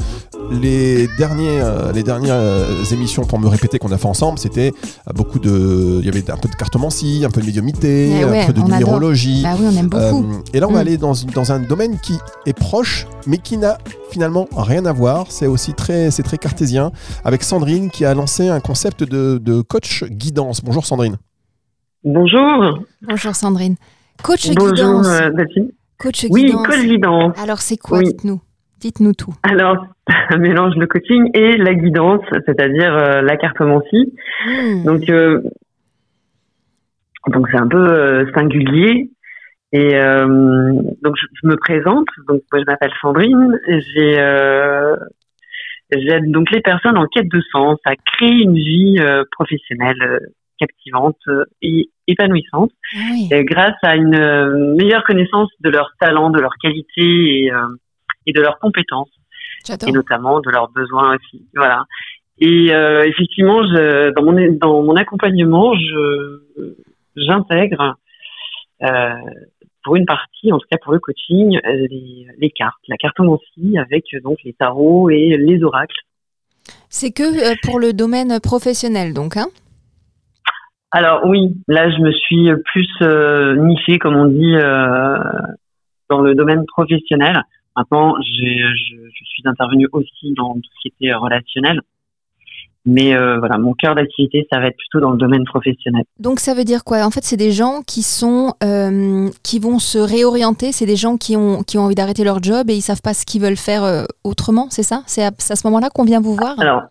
les, 0.52 1.08
derniers, 1.18 1.60
euh, 1.62 1.92
les 1.92 2.04
dernières 2.04 2.36
euh, 2.38 2.84
émissions, 2.92 3.24
pour 3.26 3.40
me 3.40 3.48
répéter, 3.48 3.80
qu'on 3.80 3.92
a 3.92 3.98
fait 3.98 4.08
ensemble, 4.08 4.40
c'était 4.40 4.72
euh, 5.08 5.14
beaucoup 5.14 5.40
de. 5.40 5.98
Il 6.00 6.06
y 6.06 6.10
avait 6.10 6.30
un 6.32 6.38
peu 6.38 6.48
de 6.50 6.56
cartomancie, 6.56 7.24
un 7.26 7.30
peu 7.30 7.42
de 7.42 7.46
médiumité, 7.46 8.12
Eh 8.22 8.26
ouais, 8.26 8.42
un 8.42 8.46
peu 8.48 8.54
de 8.54 8.62
numérologie. 8.62 9.42
Bah 9.44 9.56
oui, 9.60 9.66
on 9.72 9.78
aime 9.78 9.88
beaucoup. 9.90 10.24
Euh, 10.32 10.42
et 10.54 10.60
là, 10.60 10.68
on 10.68 10.72
va 10.72 10.80
Mm. 10.80 10.82
aller 10.82 10.98
dans, 10.98 11.14
dans 11.34 11.52
un 11.52 11.60
domaine 11.60 12.00
qui 12.00 12.14
est 12.46 12.54
proche, 12.58 13.08
mais 13.28 13.38
qui 13.38 13.58
n'a 13.58 13.78
finalement 14.12 14.48
rien 14.56 14.86
à 14.86 14.94
voir. 14.94 15.26
C'est 15.30 15.48
aussi 15.48 15.74
très, 15.74 16.12
c'est 16.12 16.24
très 16.24 16.38
cartésien. 16.38 16.92
Avec 17.24 17.44
Sandrine 17.44 17.90
qui 17.90 18.06
a 18.06 18.14
lancé 18.14 18.48
un 18.48 18.60
concept 18.60 19.04
de, 19.04 19.38
de 19.38 19.62
coach 19.62 20.04
guidance. 20.06 20.62
Bonjour 20.64 20.86
Sandrine. 20.86 21.18
Bonjour. 22.04 22.80
Bonjour 23.02 23.36
Sandrine. 23.36 23.76
Coach 24.24 24.50
Bonjour, 24.56 24.74
guidance. 24.74 25.08
Coach 25.98 26.26
Oui, 26.30 26.46
guidance. 26.46 26.68
coach 26.68 26.80
guidance. 26.86 27.34
Alors 27.42 27.62
c'est 27.62 27.78
quoi 27.78 28.00
Oui. 28.00 28.06
Dites-nous. 28.06 28.40
Dites-nous 28.80 29.14
tout. 29.14 29.34
Alors, 29.44 29.88
un 30.30 30.38
mélange 30.38 30.76
le 30.76 30.88
coaching 30.88 31.30
et 31.34 31.58
la 31.58 31.74
guidance, 31.74 32.24
c'est-à-dire 32.46 32.94
euh, 32.94 33.22
la 33.22 33.38
cartomancie. 33.38 34.14
Hmm. 34.46 34.84
Donc, 34.84 35.10
euh, 35.10 35.42
donc 37.28 37.48
c'est 37.52 37.58
un 37.58 37.68
peu 37.68 37.78
euh, 37.78 38.26
singulier. 38.34 39.10
Et 39.72 39.92
donc, 39.92 41.16
je, 41.18 41.26
je 41.42 41.48
me 41.48 41.58
présente. 41.58 42.08
Donc, 42.30 42.42
moi, 42.50 42.62
je 42.62 42.66
m'appelle 42.66 42.94
Sandrine. 43.02 43.60
J'ai 43.68 44.16
j'aide 45.92 46.32
donc 46.32 46.50
les 46.52 46.62
personnes 46.62 46.98
en 46.98 47.08
quête 47.08 47.28
de 47.28 47.42
sens 47.52 47.78
à 47.84 47.96
créer 47.96 48.44
une 48.44 48.56
vie 48.56 48.96
professionnelle 49.32 50.22
captivante 50.58 51.18
et 51.62 51.90
épanouissante. 52.08 52.72
Ah 52.96 53.00
oui. 53.12 53.28
grâce 53.44 53.76
à 53.84 53.98
une 53.98 54.76
meilleure 54.76 55.04
connaissance 55.04 55.50
de 55.60 55.70
leurs 55.70 55.92
talents, 56.00 56.30
de 56.30 56.40
leurs 56.40 56.56
qualités 56.62 57.44
et, 57.44 57.52
et 58.26 58.34
de 58.34 58.42
leurs 58.42 58.60
compétences, 58.60 59.12
et 59.88 59.92
notamment 59.92 60.40
de 60.40 60.50
leurs 60.50 60.70
besoins 60.70 61.16
aussi. 61.16 61.46
Voilà. 61.56 61.86
Et 62.40 62.74
euh, 62.74 63.04
effectivement, 63.06 63.64
je, 63.64 64.12
dans 64.12 64.24
mon 64.24 64.58
dans 64.58 64.84
mon 64.84 64.96
accompagnement, 64.96 65.74
je 65.74 66.42
j'intègre 67.16 67.96
euh, 68.84 69.14
pour 69.84 69.96
une 69.96 70.06
partie, 70.06 70.52
en 70.52 70.58
tout 70.58 70.68
cas 70.70 70.78
pour 70.84 70.92
le 70.92 71.00
coaching, 71.00 71.60
les, 71.64 72.28
les 72.38 72.50
cartes, 72.50 72.82
la 72.88 72.98
cartomancie 72.98 73.78
avec 73.78 74.04
donc 74.24 74.38
les 74.44 74.54
tarots 74.54 75.10
et 75.10 75.38
les 75.38 75.64
oracles. 75.64 75.96
C'est 76.90 77.12
que 77.12 77.24
euh, 77.24 77.56
pour 77.64 77.80
le 77.80 77.94
domaine 77.94 78.40
professionnel, 78.42 79.14
donc. 79.14 79.38
Hein? 79.38 79.48
Alors 80.92 81.26
oui, 81.26 81.56
là 81.68 81.90
je 81.90 82.02
me 82.02 82.12
suis 82.12 82.50
plus 82.66 82.90
euh, 83.02 83.56
nichée, 83.56 83.98
comme 83.98 84.16
on 84.16 84.26
dit, 84.26 84.56
dans 86.10 86.20
le 86.20 86.36
domaine 86.36 86.66
professionnel. 86.66 87.42
Maintenant, 87.76 88.16
je, 88.22 88.74
je 88.76 89.26
suis 89.26 89.44
intervenue 89.46 89.88
aussi 89.92 90.34
dans 90.36 90.54
tout 90.54 90.62
ce 90.62 90.82
qui 90.82 90.94
était 91.00 91.14
relationnel. 91.14 91.82
Mais 92.88 93.16
euh, 93.16 93.40
voilà, 93.40 93.58
mon 93.58 93.74
cœur 93.74 93.96
d'activité, 93.96 94.48
ça 94.52 94.60
va 94.60 94.68
être 94.68 94.78
plutôt 94.78 95.00
dans 95.00 95.10
le 95.10 95.18
domaine 95.18 95.44
professionnel. 95.44 96.04
donc 96.20 96.40
ça 96.40 96.54
veut 96.54 96.64
dire 96.64 96.84
quoi? 96.84 97.04
En 97.04 97.10
fait, 97.10 97.24
c'est 97.24 97.38
des 97.38 97.52
gens 97.52 97.82
qui 97.82 98.04
sont 98.04 98.54
euh, 98.64 99.28
qui 99.44 99.58
vont 99.58 99.80
se 99.80 99.98
réorienter. 99.98 100.72
C'est 100.72 100.86
des 100.86 100.96
gens 100.96 101.18
qui 101.18 101.36
ont 101.36 101.64
qui 101.64 101.80
ont 101.80 101.82
envie 101.82 101.96
d'arrêter 101.96 102.24
leur 102.24 102.44
job 102.44 102.70
et 102.70 102.76
ils 102.76 102.82
savent 102.82 103.02
pas 103.02 103.16
ce 103.16 103.26
qu'ils 103.26 103.42
veulent 103.42 103.58
faire 103.58 103.84
euh, 103.84 104.04
autrement. 104.24 104.68
C'est 104.70 104.84
ça? 104.84 105.02
C'est 105.08 105.24
à, 105.24 105.32
ce 105.32 105.68
moment-là 105.68 105.90
qu'on 105.90 106.04
vient 106.04 106.22
vous 106.22 106.36
voir? 106.36 106.60
Alors, 106.60 106.84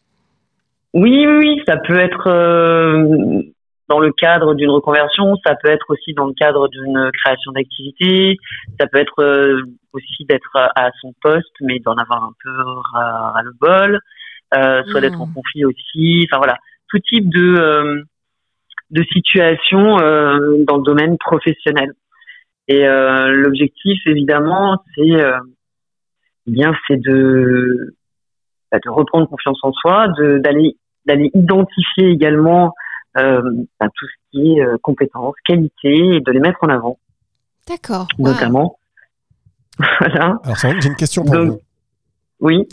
oui, 0.94 1.26
oui, 1.28 1.36
oui, 1.38 1.62
ça 1.64 1.76
peut 1.76 1.98
être 1.98 2.26
euh, 2.26 3.42
dans 3.88 4.00
le 4.00 4.12
cadre 4.12 4.54
d'une 4.54 4.70
reconversion, 4.70 5.36
ça 5.46 5.54
peut 5.56 5.68
être 5.68 5.86
aussi 5.90 6.14
dans 6.14 6.26
le 6.26 6.32
cadre 6.34 6.68
d'une 6.68 7.10
création 7.12 7.52
d'activité, 7.52 8.38
ça 8.80 8.86
peut 8.86 8.98
être 8.98 9.22
euh, 9.22 9.60
aussi 9.92 10.24
d'être 10.24 10.50
à 10.54 10.90
son 11.00 11.12
poste, 11.22 11.54
mais 11.60 11.78
d'en 11.80 11.94
avoir 11.94 12.24
un 12.24 12.32
peu 12.42 12.50
ras 12.94 13.30
ras 13.32 13.42
le 13.42 13.52
bol, 13.60 14.00
euh, 14.54 14.82
soit 14.90 15.00
d'être 15.00 15.20
en 15.20 15.26
Mhm. 15.26 15.34
conflit 15.34 15.64
aussi, 15.64 16.26
enfin 16.26 16.38
voilà, 16.38 16.56
tout 16.88 16.98
type 16.98 17.28
de 17.28 17.54
euh, 17.58 18.02
de 18.90 19.02
situation 19.12 19.98
euh, 19.98 20.64
dans 20.66 20.76
le 20.76 20.82
domaine 20.82 21.18
professionnel. 21.18 21.92
Et 22.68 22.86
euh, 22.86 23.28
l'objectif, 23.28 23.98
évidemment, 24.06 24.78
c'est 24.94 25.20
euh, 25.20 25.38
eh 26.46 26.50
bien, 26.52 26.74
c'est 26.86 27.00
de 27.00 27.94
bah, 28.72 28.78
de 28.82 28.90
reprendre 28.90 29.28
confiance 29.28 29.58
en 29.62 29.72
soi, 29.72 30.08
de 30.18 30.38
d'aller 30.38 30.76
d'aller 31.06 31.30
identifier 31.34 32.08
également 32.08 32.72
euh, 33.16 33.42
bah, 33.80 33.86
tout 33.94 34.06
ce 34.06 34.30
qui 34.30 34.52
est 34.52 34.60
euh, 34.62 34.76
compétences, 34.82 35.34
qualités, 35.46 36.16
et 36.16 36.20
de 36.20 36.30
les 36.32 36.40
mettre 36.40 36.58
en 36.62 36.68
avant, 36.68 36.98
D'accord. 37.68 38.06
Wow. 38.18 38.28
notamment. 38.28 38.78
voilà. 40.00 40.38
Alors 40.44 40.56
j'ai 40.56 40.88
une 40.88 40.96
question 40.96 41.24
pour 41.24 41.34
Donc- 41.34 41.48
vous. 41.50 41.58
Oui. 42.40 42.68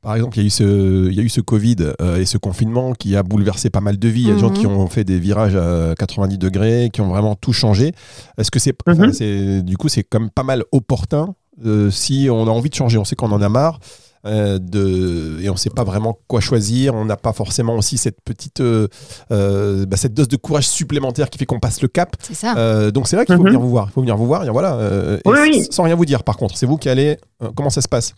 Par 0.00 0.14
exemple, 0.14 0.38
il 0.38 0.42
y 0.42 0.44
a 0.44 0.46
eu 0.46 0.50
ce, 0.50 1.08
il 1.08 1.14
y 1.14 1.18
a 1.20 1.22
eu 1.22 1.28
ce 1.28 1.40
Covid 1.40 1.76
euh, 2.00 2.16
et 2.18 2.24
ce 2.24 2.38
confinement 2.38 2.92
qui 2.92 3.16
a 3.16 3.24
bouleversé 3.24 3.68
pas 3.68 3.80
mal 3.80 3.98
de 3.98 4.08
vies. 4.08 4.22
Il 4.22 4.28
y 4.28 4.30
a 4.30 4.34
des 4.34 4.40
gens 4.40 4.50
Mhm. 4.50 4.54
qui 4.56 4.66
ont 4.66 4.86
fait 4.86 5.02
des 5.02 5.18
virages 5.18 5.56
à 5.56 5.94
90 5.98 6.38
degrés, 6.38 6.88
qui 6.92 7.00
ont 7.00 7.08
vraiment 7.08 7.34
tout 7.34 7.52
changé. 7.52 7.92
Est-ce 8.38 8.50
que 8.52 8.60
c'est, 8.60 8.74
Mhm. 8.86 9.12
c'est, 9.12 9.62
du 9.62 9.76
coup, 9.76 9.88
c'est 9.88 10.04
quand 10.04 10.20
même 10.20 10.30
pas 10.30 10.44
mal 10.44 10.62
opportun 10.70 11.34
euh, 11.66 11.90
si 11.90 12.28
on 12.30 12.46
a 12.46 12.50
envie 12.50 12.70
de 12.70 12.74
changer? 12.76 12.96
On 12.96 13.04
sait 13.04 13.16
qu'on 13.16 13.32
en 13.32 13.42
a 13.42 13.48
marre. 13.48 13.80
Euh, 14.26 14.58
de, 14.60 15.40
et 15.42 15.48
on 15.48 15.52
ne 15.54 15.58
sait 15.58 15.70
pas 15.74 15.84
vraiment 15.84 16.16
quoi 16.26 16.40
choisir. 16.40 16.94
On 16.94 17.04
n'a 17.04 17.16
pas 17.16 17.32
forcément 17.32 17.74
aussi 17.76 17.98
cette 17.98 18.18
petite, 18.24 18.60
euh, 18.60 18.88
euh, 19.30 19.84
bah, 19.86 19.96
cette 19.96 20.14
dose 20.14 20.28
de 20.28 20.36
courage 20.36 20.66
supplémentaire 20.68 21.30
qui 21.30 21.38
fait 21.38 21.46
qu'on 21.46 21.60
passe 21.60 21.80
le 21.82 21.88
cap. 21.88 22.10
C'est 22.20 22.34
ça. 22.34 22.54
Euh, 22.56 22.90
donc 22.90 23.06
c'est 23.08 23.16
vrai 23.16 23.24
qu'il 23.24 23.34
faut 23.36 23.42
Mhm. 23.42 23.48
venir 23.48 23.60
vous 23.60 23.70
voir. 23.70 23.86
Il 23.90 23.92
faut 23.92 24.00
venir 24.00 24.16
vous 24.16 24.26
voir. 24.26 24.44
Et 24.44 24.50
voilà. 24.50 24.74
euh, 24.76 25.16
et 25.18 25.28
Oui, 25.28 25.38
oui. 25.42 25.62
Sans 25.70 25.82
rien 25.84 25.94
vous 25.94 26.04
dire. 26.04 26.24
Par 26.24 26.36
contre, 26.36 26.56
c'est 26.56 26.66
vous 26.66 26.76
qui 26.78 26.88
allez. 26.88 27.16
euh, 27.42 27.48
comment 27.56 27.70
ça 27.70 27.80
se 27.80 27.88
passe? 27.88 28.14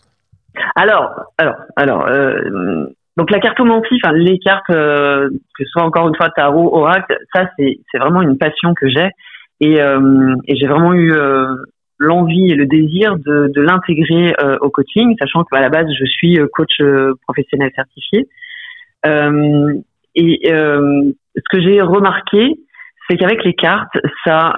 Alors, 0.75 1.09
alors, 1.37 1.55
alors, 1.77 2.07
euh, 2.07 2.85
donc 3.17 3.29
la 3.31 3.39
cartomancie, 3.39 3.99
enfin 4.03 4.13
les 4.13 4.37
cartes, 4.39 4.69
euh, 4.69 5.29
que 5.57 5.63
ce 5.63 5.69
soit 5.69 5.83
encore 5.83 6.07
une 6.09 6.15
fois 6.15 6.29
tarot, 6.35 6.75
oracle, 6.75 7.15
ça 7.33 7.45
c'est 7.57 7.79
c'est 7.91 7.97
vraiment 7.99 8.21
une 8.21 8.37
passion 8.37 8.73
que 8.73 8.89
j'ai 8.89 9.09
et, 9.61 9.81
euh, 9.81 10.33
et 10.47 10.55
j'ai 10.57 10.67
vraiment 10.67 10.93
eu 10.93 11.13
euh, 11.13 11.55
l'envie 12.01 12.51
et 12.51 12.55
le 12.55 12.65
désir 12.65 13.15
de, 13.17 13.51
de 13.53 13.61
l'intégrer 13.61 14.33
euh, 14.43 14.57
au 14.61 14.69
coaching, 14.69 15.15
sachant 15.19 15.43
qu'à 15.43 15.61
la 15.61 15.69
base 15.69 15.87
je 15.97 16.05
suis 16.05 16.39
euh, 16.39 16.47
coach 16.51 16.81
euh, 16.81 17.13
professionnel 17.27 17.71
certifié. 17.75 18.27
Euh, 19.05 19.73
et 20.15 20.41
ce 20.43 21.49
que 21.49 21.61
j'ai 21.61 21.81
remarqué, 21.81 22.59
c'est 23.07 23.17
qu'avec 23.17 23.43
les 23.45 23.53
cartes, 23.53 23.97
ça, 24.25 24.53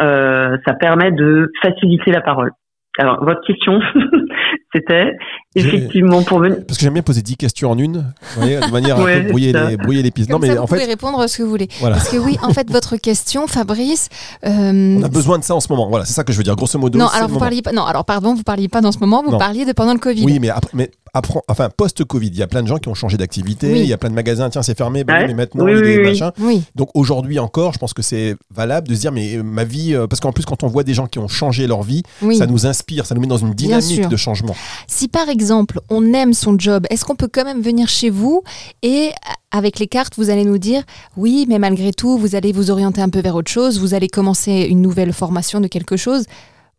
ça 0.66 0.74
permet 0.74 1.12
de 1.12 1.52
faciliter 1.62 2.12
la 2.12 2.22
parole. 2.22 2.52
Alors, 2.98 3.24
votre 3.24 3.42
question, 3.46 3.80
c'était 4.74 5.16
effectivement 5.56 6.24
pour 6.24 6.40
venir. 6.40 6.58
Parce 6.68 6.78
que 6.78 6.84
j'aime 6.84 6.94
bien 6.94 7.02
poser 7.04 7.22
10 7.22 7.38
questions 7.38 7.72
en 7.72 7.78
une, 7.78 7.98
vous 8.36 8.42
voyez, 8.42 8.60
de 8.60 8.72
manière 8.72 8.98
à 8.98 9.02
un 9.02 9.06
peu 9.22 9.30
brouiller 9.30 9.54
les, 9.54 9.78
brouiller 9.78 10.02
les 10.04 10.12
pistes. 10.12 10.30
Comme 10.30 10.42
non, 10.42 10.48
mais 10.48 10.54
ça, 10.54 10.60
vous 10.60 10.64
en 10.64 10.68
fait, 10.68 10.76
pouvez 10.76 10.88
répondre 10.88 11.20
à 11.20 11.28
ce 11.28 11.38
que 11.38 11.44
vous 11.44 11.50
voulez. 11.50 11.68
voilà. 11.80 11.96
Parce 11.98 12.10
que 12.10 12.18
oui, 12.18 12.38
en 12.42 12.54
fait, 12.54 12.70
votre 12.72 12.98
question, 12.98 13.48
Fabrice. 13.48 14.10
euh, 14.46 14.98
On 15.00 15.04
a 15.04 15.08
besoin 15.10 15.38
de 15.40 15.44
ça 15.44 15.56
en 15.56 15.60
ce 15.60 15.68
moment. 15.70 15.90
Voilà, 15.90 16.06
c'est 16.06 16.14
ça 16.14 16.24
que 16.24 16.32
je 16.34 16.38
veux 16.38 16.44
dire. 16.44 16.56
Grosso 16.56 16.78
modo. 16.80 16.98
non, 17.00 17.08
alors 17.08 17.30
vous 17.30 17.40
parliez 17.40 17.62
pas. 17.62 17.72
Non, 17.72 17.84
alors 17.86 18.06
pardon, 18.06 18.34
vous 18.34 18.44
parliez 18.44 18.68
pas 18.68 18.82
dans 18.82 18.92
ce 18.92 19.00
moment. 19.00 19.22
Vous 19.24 19.32
Non. 19.32 19.38
parliez 19.38 19.66
de 19.66 19.72
pendant 19.72 19.94
le 19.94 20.00
Covid. 20.00 20.24
Oui, 20.26 20.40
mais 20.40 20.50
après, 20.50 20.72
mais 20.74 20.92
apprend, 21.16 21.42
enfin 21.48 21.70
post-Covid, 21.76 22.28
il 22.28 22.38
y 22.38 22.42
a 22.44 22.48
plein 22.48 22.64
de 22.64 22.68
gens 22.68 22.78
qui 22.78 22.90
ont 22.90 22.96
changé 22.96 23.18
d'activité, 23.18 23.72
Oui. 23.72 23.80
il 23.82 23.86
y 23.86 23.94
a 23.94 23.98
plein 23.98 24.10
de 24.10 24.16
magasins, 24.16 24.50
tiens 24.50 24.64
c'est 24.64 24.76
fermé, 24.78 25.04
bah 25.04 25.14
Ouais. 25.14 25.28
mais 25.28 25.34
maintenant 25.36 25.66
Oui, 25.66 25.74
il 25.74 25.78
y 25.78 25.80
a 25.80 25.84
des 25.84 25.98
oui, 26.00 26.04
machins. 26.06 26.32
Oui. 26.40 26.64
Donc 26.74 26.90
aujourd'hui 26.96 27.38
encore, 27.38 27.72
je 27.74 27.78
pense 27.78 27.94
que 27.94 28.02
c'est 28.02 28.36
valable 28.54 28.88
de 28.88 28.96
se 28.96 29.02
dire 29.02 29.12
mais 29.12 29.36
euh, 29.36 29.44
ma 29.44 29.64
vie, 29.64 29.94
euh, 29.94 30.08
parce 30.08 30.20
qu'en 30.20 30.32
plus 30.32 30.44
quand 30.46 30.64
on 30.64 30.68
voit 30.68 30.84
des 30.84 30.96
gens 30.96 31.06
qui 31.06 31.20
ont 31.20 31.28
changé 31.28 31.68
leur 31.68 31.84
vie, 31.84 32.02
Oui. 32.24 32.36
ça 32.36 32.48
nous 32.48 32.66
inspire, 32.66 33.06
ça 33.06 33.14
nous 33.14 33.22
met 33.22 33.28
dans 33.28 33.38
une 33.38 33.54
dynamique 33.54 34.08
de 34.08 34.18
changement. 34.18 34.56
Si 34.88 35.08
par 35.08 35.30
exemple 35.30 35.43
on 35.52 36.14
aime 36.14 36.34
son 36.34 36.58
job, 36.58 36.86
est-ce 36.90 37.06
qu'on 37.06 37.16
peut 37.16 37.28
quand 37.32 37.44
même 37.46 37.62
venir 37.62 37.88
chez 37.90 38.10
vous 38.10 38.42
et 38.82 39.10
avec 39.52 39.80
les 39.80 39.88
cartes, 39.88 40.14
vous 40.18 40.30
allez 40.30 40.46
nous 40.46 40.58
dire 40.58 40.84
oui, 41.18 41.46
mais 41.48 41.60
malgré 41.60 41.92
tout, 41.92 42.18
vous 42.18 42.36
allez 42.36 42.52
vous 42.52 42.72
orienter 42.72 43.02
un 43.02 43.10
peu 43.10 43.20
vers 43.20 43.36
autre 43.36 43.52
chose, 43.52 43.80
vous 43.80 43.94
allez 43.94 44.08
commencer 44.08 44.68
une 44.70 44.82
nouvelle 44.82 45.14
formation 45.14 45.60
de 45.62 45.68
quelque 45.68 45.98
chose. 45.98 46.26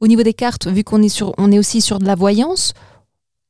Au 0.00 0.06
niveau 0.06 0.22
des 0.22 0.34
cartes, 0.34 0.66
vu 0.66 0.82
qu'on 0.84 1.02
est 1.02 1.08
sur, 1.08 1.32
on 1.38 1.50
est 1.52 1.58
aussi 1.58 1.80
sur 1.80 1.98
de 1.98 2.04
la 2.04 2.14
voyance. 2.14 2.74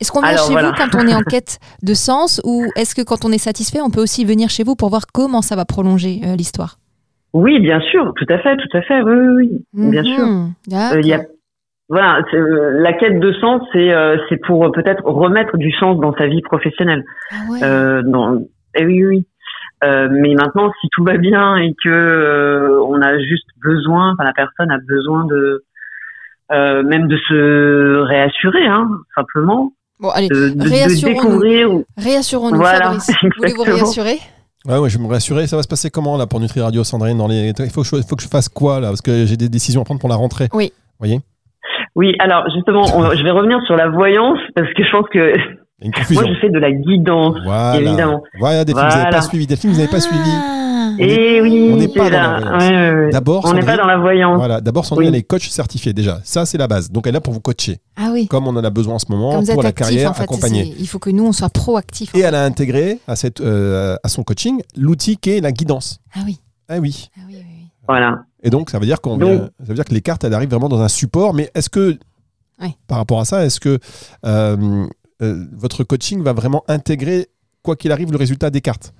Est-ce 0.01 0.13
qu'on 0.13 0.21
vient 0.21 0.31
Alors, 0.31 0.47
chez 0.47 0.53
voilà. 0.53 0.69
vous 0.69 0.75
quand 0.77 0.95
on 0.99 1.07
est 1.07 1.15
en 1.15 1.23
quête 1.23 1.59
de 1.83 1.95
sens 1.95 2.41
ou 2.45 2.67
est-ce 2.77 2.95
que 2.95 3.03
quand 3.03 3.25
on 3.25 3.33
est 3.33 3.39
satisfait, 3.39 3.81
on 3.81 3.91
peut 3.91 4.03
aussi 4.03 4.25
venir 4.25 4.51
chez 4.51 4.63
vous 4.65 4.77
pour 4.77 4.89
voir 4.91 5.03
comment 5.13 5.41
ça 5.43 5.57
va 5.57 5.65
prolonger 5.65 6.21
euh, 6.25 6.37
l'histoire? 6.37 6.79
Oui, 7.33 7.59
bien 7.61 7.81
sûr, 7.91 8.13
tout 8.17 8.27
à 8.33 8.39
fait, 8.39 8.57
tout 8.57 8.77
à 8.77 8.83
fait, 8.83 9.03
oui, 9.03 9.13
oui, 9.17 9.49
oui. 9.75 9.91
Bien 9.91 10.05
sûr. 10.05 10.27
Mhm. 10.27 10.53
Euh, 10.73 11.01
il 11.01 11.07
y 11.09 11.13
a- 11.13 11.19
D'accord. 11.19 11.34
Voilà, 11.95 12.21
euh, 12.35 12.71
la 12.83 12.93
quête 12.93 13.21
de 13.21 13.33
sens, 13.35 13.63
c'est 13.73 13.93
euh, 13.93 14.17
c'est 14.29 14.37
pour 14.47 14.65
euh, 14.65 14.71
peut-être 14.73 15.05
remettre 15.05 15.57
du 15.57 15.71
sens 15.73 16.01
dans 16.01 16.13
sa 16.17 16.27
vie 16.27 16.43
professionnelle. 16.43 17.05
Ah 17.31 17.35
ouais. 17.51 17.59
Euh, 17.63 18.03
dans, 18.05 18.41
eh 18.75 18.85
oui, 18.85 19.05
oui. 19.07 19.27
Euh, 19.85 20.09
mais 20.11 20.35
maintenant, 20.35 20.73
si 20.81 20.89
tout 20.93 21.05
va 21.05 21.17
bien 21.19 21.57
et 21.57 21.73
que 21.85 21.89
euh, 21.89 22.81
on 22.89 23.01
a 23.01 23.19
juste 23.19 23.47
besoin, 23.63 24.13
enfin 24.15 24.25
la 24.25 24.33
personne 24.33 24.71
a 24.71 24.79
besoin 24.89 25.25
de 25.27 25.63
euh, 26.53 26.83
même 26.83 27.07
de 27.07 27.17
se 27.29 28.01
réassurer, 28.03 28.67
hein, 28.67 28.89
simplement, 29.15 29.73
Bon, 30.01 30.09
allez, 30.11 30.29
de, 30.29 30.49
de- 30.51 30.55
de 30.55 30.69
réassurons-nous. 30.69 31.15
découvrir. 31.15 31.73
ou- 31.73 31.85
réassurons-nous, 31.97 32.57
Voilà, 32.57 32.81
Fabrice. 32.87 33.11
Voulez-vous 33.23 33.45
exactement. 33.63 33.77
réassurer? 33.77 34.19
Ouais, 34.67 34.79
ouais, 34.79 34.89
je 34.91 34.99
vais 34.99 35.05
me 35.05 35.11
rassurer, 35.11 35.47
ça 35.47 35.57
va 35.57 35.63
se 35.63 35.69
passer 35.69 35.91
comment 35.91 36.17
là 36.17 36.27
pour 36.27 36.41
Nutri 36.41 36.61
Radio, 36.61 36.83
Sandrine 36.85 37.19
dans 37.19 37.29
les... 37.29 37.53
Il 37.59 37.71
faut 37.71 37.83
que, 37.83 37.87
je, 37.87 37.97
faut 38.09 38.17
que 38.17 38.23
je 38.23 38.29
fasse 38.29 38.49
quoi 38.49 38.81
là? 38.81 38.89
Parce 38.89 39.03
que 39.03 39.27
j'ai 39.27 39.37
des 39.37 39.49
décisions 39.51 39.83
à 39.83 39.85
prendre 39.85 40.01
pour 40.01 40.09
la 40.09 40.17
rentrée. 40.17 40.49
Oui. 40.55 40.73
voyez? 40.99 41.21
Oui, 41.97 42.13
alors 42.19 42.45
justement, 42.55 42.83
on- 42.97 43.15
je 43.15 43.23
vais 43.23 43.31
revenir 43.31 43.59
sur 43.67 43.77
la 43.77 43.89
voyance 43.89 44.39
parce 44.55 44.69
que 44.75 44.83
je 44.85 44.91
pense 44.91 45.09
que 45.13 45.35
une 45.83 45.93
moi 46.13 46.25
je 46.27 46.41
fais 46.41 46.51
de 46.51 46.59
la 46.59 46.73
guidance, 46.73 47.37
Voilà. 47.45 47.81
évidemment. 47.81 48.23
Voilà, 48.39 48.65
Delphine, 48.65 48.83
vous 48.85 48.89
n'avez 48.89 49.01
Voilà. 49.03 49.17
pas 49.19 49.23
suivi. 49.23 49.47
Delphine, 49.47 49.71
vous 49.71 49.77
n'avez 49.77 49.91
pas 49.91 50.01
suivi. 50.01 50.21
Ah. 50.31 50.51
On 50.97 50.99
Et 50.99 51.41
oui, 51.41 51.71
on 51.73 51.77
n'est 51.77 51.89
pas 51.89 52.09
dans 52.09 52.21
la 52.21 52.39
voyance. 52.41 52.63
Ouais, 52.63 52.71
ouais, 52.71 53.05
ouais. 53.07 53.11
D'abord, 53.11 53.45
On 53.47 53.53
n'est 53.53 53.61
pas 53.61 53.67
Sandrine- 53.73 53.77
dans 53.79 53.87
la 53.87 53.99
voyance. 53.99 54.37
Voilà, 54.37 54.61
d'abord 54.61 54.85
Sandrine 54.85 55.09
Oui. 55.09 55.15
elle 55.15 55.19
est 55.21 55.23
coach 55.25 55.49
certifiée 55.49 55.93
déjà. 55.93 56.19
Ça 56.23 56.47
c'est 56.47 56.57
la 56.59 56.69
base. 56.69 56.91
Donc 56.91 57.07
elle 57.07 57.11
est 57.11 57.15
là 57.15 57.21
pour 57.21 57.33
vous 57.33 57.41
coacher, 57.41 57.79
Ah 57.97 58.11
oui. 58.13 58.27
comme 58.29 58.47
on 58.47 58.55
en 58.57 58.63
a 58.63 58.71
besoin 58.71 58.95
en 58.95 58.99
ce 59.01 59.07
moment 59.09 59.33
Comme 59.35 59.47
pour 59.47 59.63
la 59.63 59.71
actif, 59.71 59.87
carrière 59.87 60.11
en 60.11 60.15
fait, 60.15 60.23
accompagnée. 60.23 60.73
il 60.79 60.87
faut 60.87 60.99
que 61.01 61.11
nous, 61.11 61.27
on 61.27 61.33
soit 61.33 61.49
proactifs. 61.51 62.15
Et 62.15 62.19
fait. 62.21 62.25
elle 62.25 62.35
a 62.37 62.45
intégré 62.45 62.99
à, 63.09 63.17
cette, 63.17 63.41
euh, 63.41 63.97
à 64.05 64.09
son 64.09 64.23
coaching 64.23 64.61
l'outil 64.77 65.17
qui 65.17 65.31
est 65.31 65.41
la 65.41 65.51
guidance. 65.53 65.99
Ah 66.15 66.21
oui. 66.27 66.39
Ah 66.69 66.77
oui. 66.81 67.09
Ah 67.17 67.21
oui, 67.29 67.35
oui. 67.39 67.54
Voilà. 67.89 68.23
Et 68.43 68.51
donc 68.51 68.71
ça 68.71 68.79
veut 68.79 68.87
dire 68.87 69.01
qu'on 69.01 69.17
vient- 69.17 69.49
ça 69.61 69.69
veut 69.69 69.75
dire 69.75 69.85
que 69.85 69.95
les 69.95 70.01
cartes 70.01 70.25
elles 70.25 70.35
arrivent 70.35 70.51
vraiment 70.51 70.69
dans 70.69 70.81
un 70.83 70.89
support. 70.89 71.35
Mais 71.35 71.51
est-ce 71.55 71.71
que 71.71 71.95
Oui. 72.61 72.69
par 72.89 72.99
rapport 72.99 73.21
à 73.21 73.25
ça, 73.25 73.45
est-ce 73.45 73.61
que 73.61 73.79
euh, 74.27 74.57
euh, 75.23 75.35
votre 75.57 75.85
coaching 75.85 76.23
va 76.23 76.33
vraiment 76.33 76.63
intégrer 76.69 77.27
quoi 77.63 77.77
qu'il 77.77 77.93
arrive 77.93 78.11
le 78.13 78.19
résultat 78.19 78.51
des 78.51 78.61
cartes? 78.61 78.93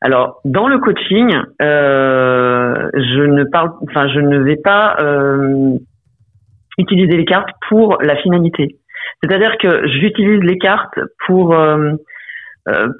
Alors, 0.00 0.40
dans 0.44 0.66
le 0.66 0.78
coaching, 0.80 1.30
euh, 1.60 2.90
je 2.94 3.22
ne 3.22 3.44
parle, 3.44 3.70
enfin, 3.88 4.08
je 4.08 4.18
ne 4.18 4.38
vais 4.42 4.56
pas 4.56 4.96
euh, 5.00 5.74
utiliser 6.78 7.16
les 7.16 7.24
cartes 7.24 7.50
pour 7.68 7.98
la 8.02 8.16
finalité. 8.16 8.78
C'est-à-dire 9.22 9.56
que 9.60 9.86
j'utilise 9.88 10.40
les 10.42 10.58
cartes 10.58 10.98
pour 11.26 11.54
euh, 11.54 11.92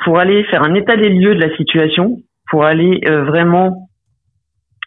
pour 0.04 0.18
aller 0.18 0.44
faire 0.44 0.62
un 0.62 0.74
état 0.74 0.96
des 0.96 1.08
lieux 1.08 1.34
de 1.34 1.40
la 1.40 1.56
situation, 1.56 2.18
pour 2.52 2.64
aller 2.64 3.00
euh, 3.06 3.24
vraiment 3.24 3.88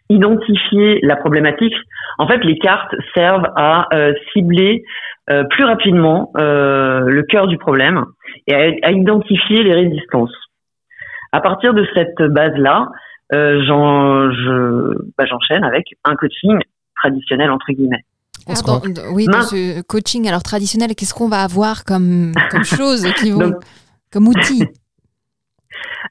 identifier 0.09 0.99
la 1.01 1.15
problématique. 1.15 1.73
En 2.19 2.27
fait, 2.27 2.37
les 2.43 2.57
cartes 2.59 2.93
servent 3.15 3.47
à 3.55 3.87
euh, 3.93 4.13
cibler 4.31 4.83
euh, 5.31 5.43
plus 5.49 5.65
rapidement 5.65 6.31
euh, 6.37 6.99
le 7.01 7.23
cœur 7.23 7.47
du 7.47 7.57
problème 7.57 8.05
et 8.47 8.53
à, 8.53 8.87
à 8.87 8.91
identifier 8.91 9.63
les 9.63 9.73
résistances. 9.73 10.33
À 11.31 11.41
partir 11.41 11.73
de 11.73 11.85
cette 11.95 12.21
base-là, 12.21 12.89
euh, 13.33 13.63
j'en- 13.65 14.29
je- 14.31 14.95
bah, 15.17 15.25
j'enchaîne 15.25 15.63
avec 15.63 15.85
un 16.03 16.15
coaching 16.15 16.59
traditionnel 17.01 17.49
entre 17.49 17.71
guillemets. 17.71 18.03
Oui, 19.11 19.25
dans 19.25 19.41
ce 19.41 19.81
coaching 19.81 20.27
alors 20.27 20.43
traditionnel, 20.43 20.93
qu'est-ce 20.95 21.15
qu'on 21.15 21.29
va 21.29 21.41
avoir 21.41 21.83
comme, 21.83 22.31
comme 22.51 22.63
choses 22.63 23.11
qui 23.13 23.31
vont, 23.31 23.39
Donc- 23.39 23.63
comme 24.13 24.27
outils 24.27 24.65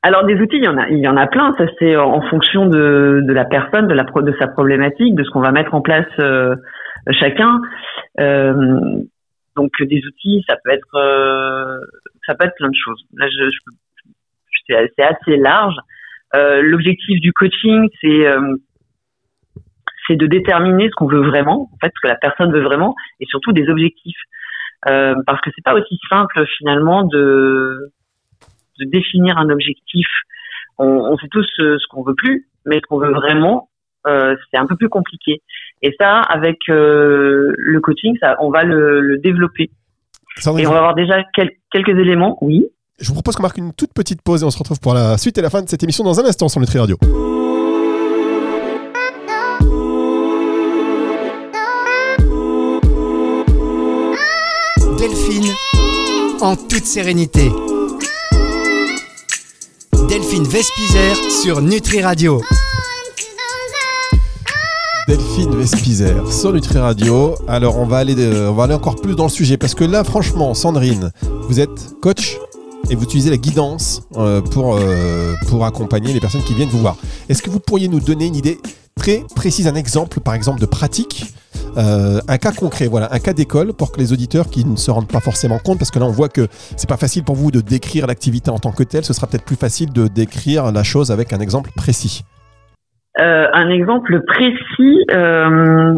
Alors 0.03 0.25
des 0.25 0.35
outils, 0.35 0.57
il 0.57 0.65
y 0.65 0.69
en 0.69 0.77
a, 0.77 0.89
il 0.89 0.99
y 0.99 1.09
en 1.09 1.17
a 1.17 1.27
plein. 1.27 1.55
Ça 1.57 1.65
c'est 1.79 1.97
en 1.97 2.21
fonction 2.23 2.67
de, 2.67 3.25
la 3.27 3.45
personne, 3.45 3.87
de 3.87 3.95
la 3.95 4.05
de 4.05 4.35
sa 4.39 4.49
problématique, 4.49 5.15
de 5.15 5.25
ce 5.25 5.31
qu'on 5.31 5.41
va 5.41 5.53
mettre 5.53 5.75
en 5.75 5.81
place 5.81 6.07
euh, 6.21 6.55
chacun. 7.11 7.61
Euh, 8.21 9.01
donc 9.57 9.71
des 9.81 10.03
outils, 10.07 10.45
ça 10.49 10.57
peut 10.63 10.71
être, 10.73 10.95
euh, 10.97 11.79
ça 12.27 12.35
peut 12.35 12.45
être 12.45 12.55
plein 12.57 12.69
de 12.69 12.77
choses. 12.77 13.03
Là, 13.15 13.27
c'est 14.69 15.03
assez 15.03 15.37
large. 15.37 15.77
L'objectif 16.35 17.21
du 17.21 17.33
coaching, 17.33 17.89
c'est 18.01 18.27
c'est 20.07 20.17
de 20.17 20.27
déterminer 20.27 20.89
ce 20.89 20.95
qu'on 20.97 21.07
veut 21.07 21.23
vraiment, 21.23 21.71
en 21.73 21.77
fait, 21.81 21.93
ce 21.95 22.01
que 22.03 22.09
la 22.09 22.17
personne 22.17 22.53
veut 22.53 22.63
vraiment, 22.63 22.95
et 23.21 23.27
surtout 23.27 23.53
des 23.53 23.69
objectifs. 23.69 24.21
Parce 24.83 25.41
que 25.43 25.51
c'est 25.55 25.65
pas 25.65 25.75
aussi 25.75 25.99
simple 26.11 26.45
finalement 26.59 27.05
de 27.05 27.93
de 28.79 28.85
définir 28.91 29.37
un 29.39 29.49
objectif. 29.51 30.07
On, 30.79 30.87
on 30.87 31.17
sait 31.19 31.29
tous 31.31 31.47
ce, 31.57 31.79
ce 31.79 31.87
qu'on 31.89 32.03
veut 32.03 32.15
plus, 32.17 32.49
mais 32.67 32.77
ce 32.77 32.87
qu'on 32.89 32.99
veut 32.99 33.13
vraiment, 33.13 33.69
euh, 34.07 34.35
c'est 34.51 34.57
un 34.59 34.67
peu 34.67 34.77
plus 34.77 34.89
compliqué. 34.89 35.43
Et 35.83 35.95
ça, 36.01 36.21
avec 36.21 36.59
euh, 36.69 37.53
le 37.57 37.81
coaching, 37.81 38.17
ça, 38.21 38.37
on 38.41 38.51
va 38.51 38.65
le, 38.65 39.01
le 39.01 39.19
développer. 39.19 39.71
Sandrine, 40.37 40.65
Et 40.65 40.67
on 40.67 40.73
va 40.73 40.79
avoir 40.79 40.95
déjà 40.95 41.23
quel- 41.35 41.53
quelques 41.71 41.97
éléments, 41.97 42.37
oui. 42.41 42.67
je 42.99 43.07
vous 43.09 43.15
propose 43.15 43.37
qu'on 43.37 43.43
marque 43.43 43.59
une 43.59 43.73
toute 43.73 43.93
petite 43.95 44.21
pause 44.23 44.43
et 44.43 44.47
on 44.47 44.51
se 44.51 44.59
retrouve 44.59 44.81
pour 44.81 44.95
la 44.95 45.17
suite 45.19 45.39
et 45.39 45.43
la 45.43 45.51
fin 45.51 45.63
de 45.63 45.69
cette 45.69 45.83
émission 45.85 46.03
dans 46.03 46.19
un 46.19 46.25
instant 46.25 46.49
sur 46.49 46.61
Nutri 46.61 46.79
Radio. 46.81 46.97
Delphine, 54.99 55.53
en 56.41 56.57
toute 56.57 56.85
sérénité. 56.85 57.51
Delphine 60.15 60.47
Vespizer 60.47 61.17
sur 61.43 61.61
Nutri 61.61 62.01
Radio. 62.01 62.41
Delphine 65.09 65.57
Vespizer 65.57 66.33
sur 66.33 66.53
Nutri 66.53 66.79
Radio. 66.79 67.35
Alors 67.49 67.79
on 67.79 67.85
va 67.85 67.97
aller, 67.97 68.15
on 68.47 68.57
encore 68.57 68.95
plus 68.95 69.17
dans 69.17 69.25
le 69.25 69.29
sujet 69.29 69.57
parce 69.57 69.75
que 69.75 69.83
là, 69.83 70.05
franchement, 70.05 70.55
Sandrine, 70.55 71.11
vous 71.49 71.59
êtes 71.59 72.01
coach 72.01 72.39
et 72.91 72.95
vous 72.95 73.03
utilisez 73.03 73.29
la 73.29 73.39
guidance 73.39 74.03
euh, 74.17 74.41
euh, 74.57 75.35
pour 75.49 75.65
accompagner 75.65 76.13
les 76.13 76.21
personnes 76.21 76.45
qui 76.45 76.55
viennent 76.55 76.69
vous 76.69 76.79
voir. 76.79 76.97
Est-ce 77.29 77.43
que 77.43 77.51
vous 77.51 77.59
pourriez 77.59 77.89
nous 77.89 77.99
donner 77.99 78.27
une 78.27 78.37
idée 78.37 78.61
très 78.95 79.25
précise, 79.35 79.67
un 79.67 79.75
exemple 79.75 80.21
par 80.21 80.35
exemple 80.35 80.61
de 80.61 80.67
pratique 80.67 81.35
euh, 81.77 82.21
un 82.29 82.39
cas 82.39 82.53
concret, 82.53 82.87
voilà, 82.87 83.13
un 83.13 83.19
cas 83.19 83.33
d'école 83.33 83.73
pour 83.73 83.93
que 83.93 83.99
les 83.99 84.13
auditeurs 84.13 84.49
qui 84.49 84.65
ne 84.65 84.77
se 84.77 84.91
rendent 84.91 85.09
pas 85.09 85.21
forcément 85.21 85.59
compte, 85.59 85.79
parce 85.79 85.91
que 85.91 85.99
là 85.99 86.07
on 86.07 86.11
voit 86.11 86.29
que 86.29 86.47
c'est 86.77 86.89
pas 86.89 86.97
facile 86.97 87.25
pour 87.25 87.35
vous 87.37 87.51
de 87.51 87.61
décrire 87.61 88.07
l'activité 88.07 88.51
en 88.51 88.59
tant 88.59 88.73
que 88.73 88.83
telle, 88.83 89.05
ce 89.05 89.13
sera 89.13 89.27
peut-être 89.27 89.45
plus 89.45 89.57
facile 89.57 89.93
de 89.93 90.07
décrire 90.09 90.73
la 90.73 90.83
chose 90.83 91.11
avec 91.11 91.33
un 91.33 91.39
exemple 91.41 91.71
précis. 91.77 92.23
Euh, 93.21 93.47
un 93.53 93.71
exemple 93.71 94.23
précis, 94.27 95.05
euh, 95.13 95.95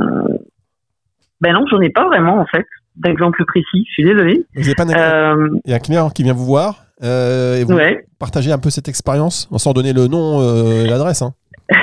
ben 1.41 1.53
non, 1.53 1.65
j'en 1.71 1.81
ai 1.81 1.91
pas 1.91 2.07
vraiment 2.07 2.39
en 2.39 2.47
fait 2.47 2.67
d'exemple 2.97 3.45
précis. 3.47 3.85
Je 3.89 3.93
suis 3.93 4.05
désolée. 4.05 4.45
Vous 4.55 4.63
n'avez 4.63 4.75
pas 4.75 4.85
un 4.85 4.89
exemple 4.89 5.13
Euh, 5.55 5.59
Il 5.65 5.71
y 5.71 5.75
a 5.75 5.77
un 5.77 5.81
client 5.81 6.11
qui 6.11 6.23
vient 6.23 6.35
vous 6.35 6.47
voir 6.47 6.85
et 7.03 7.65
vous 7.65 7.75
ouais. 7.75 8.07
partagez 8.19 8.53
un 8.53 8.59
peu 8.59 8.71
cette 8.71 8.89
expérience, 8.89 9.49
sans 9.57 9.73
donner 9.75 9.93
le 9.93 10.07
nom 10.09 10.41
et 10.83 10.87
l'adresse. 10.87 11.23
hein. 11.23 11.35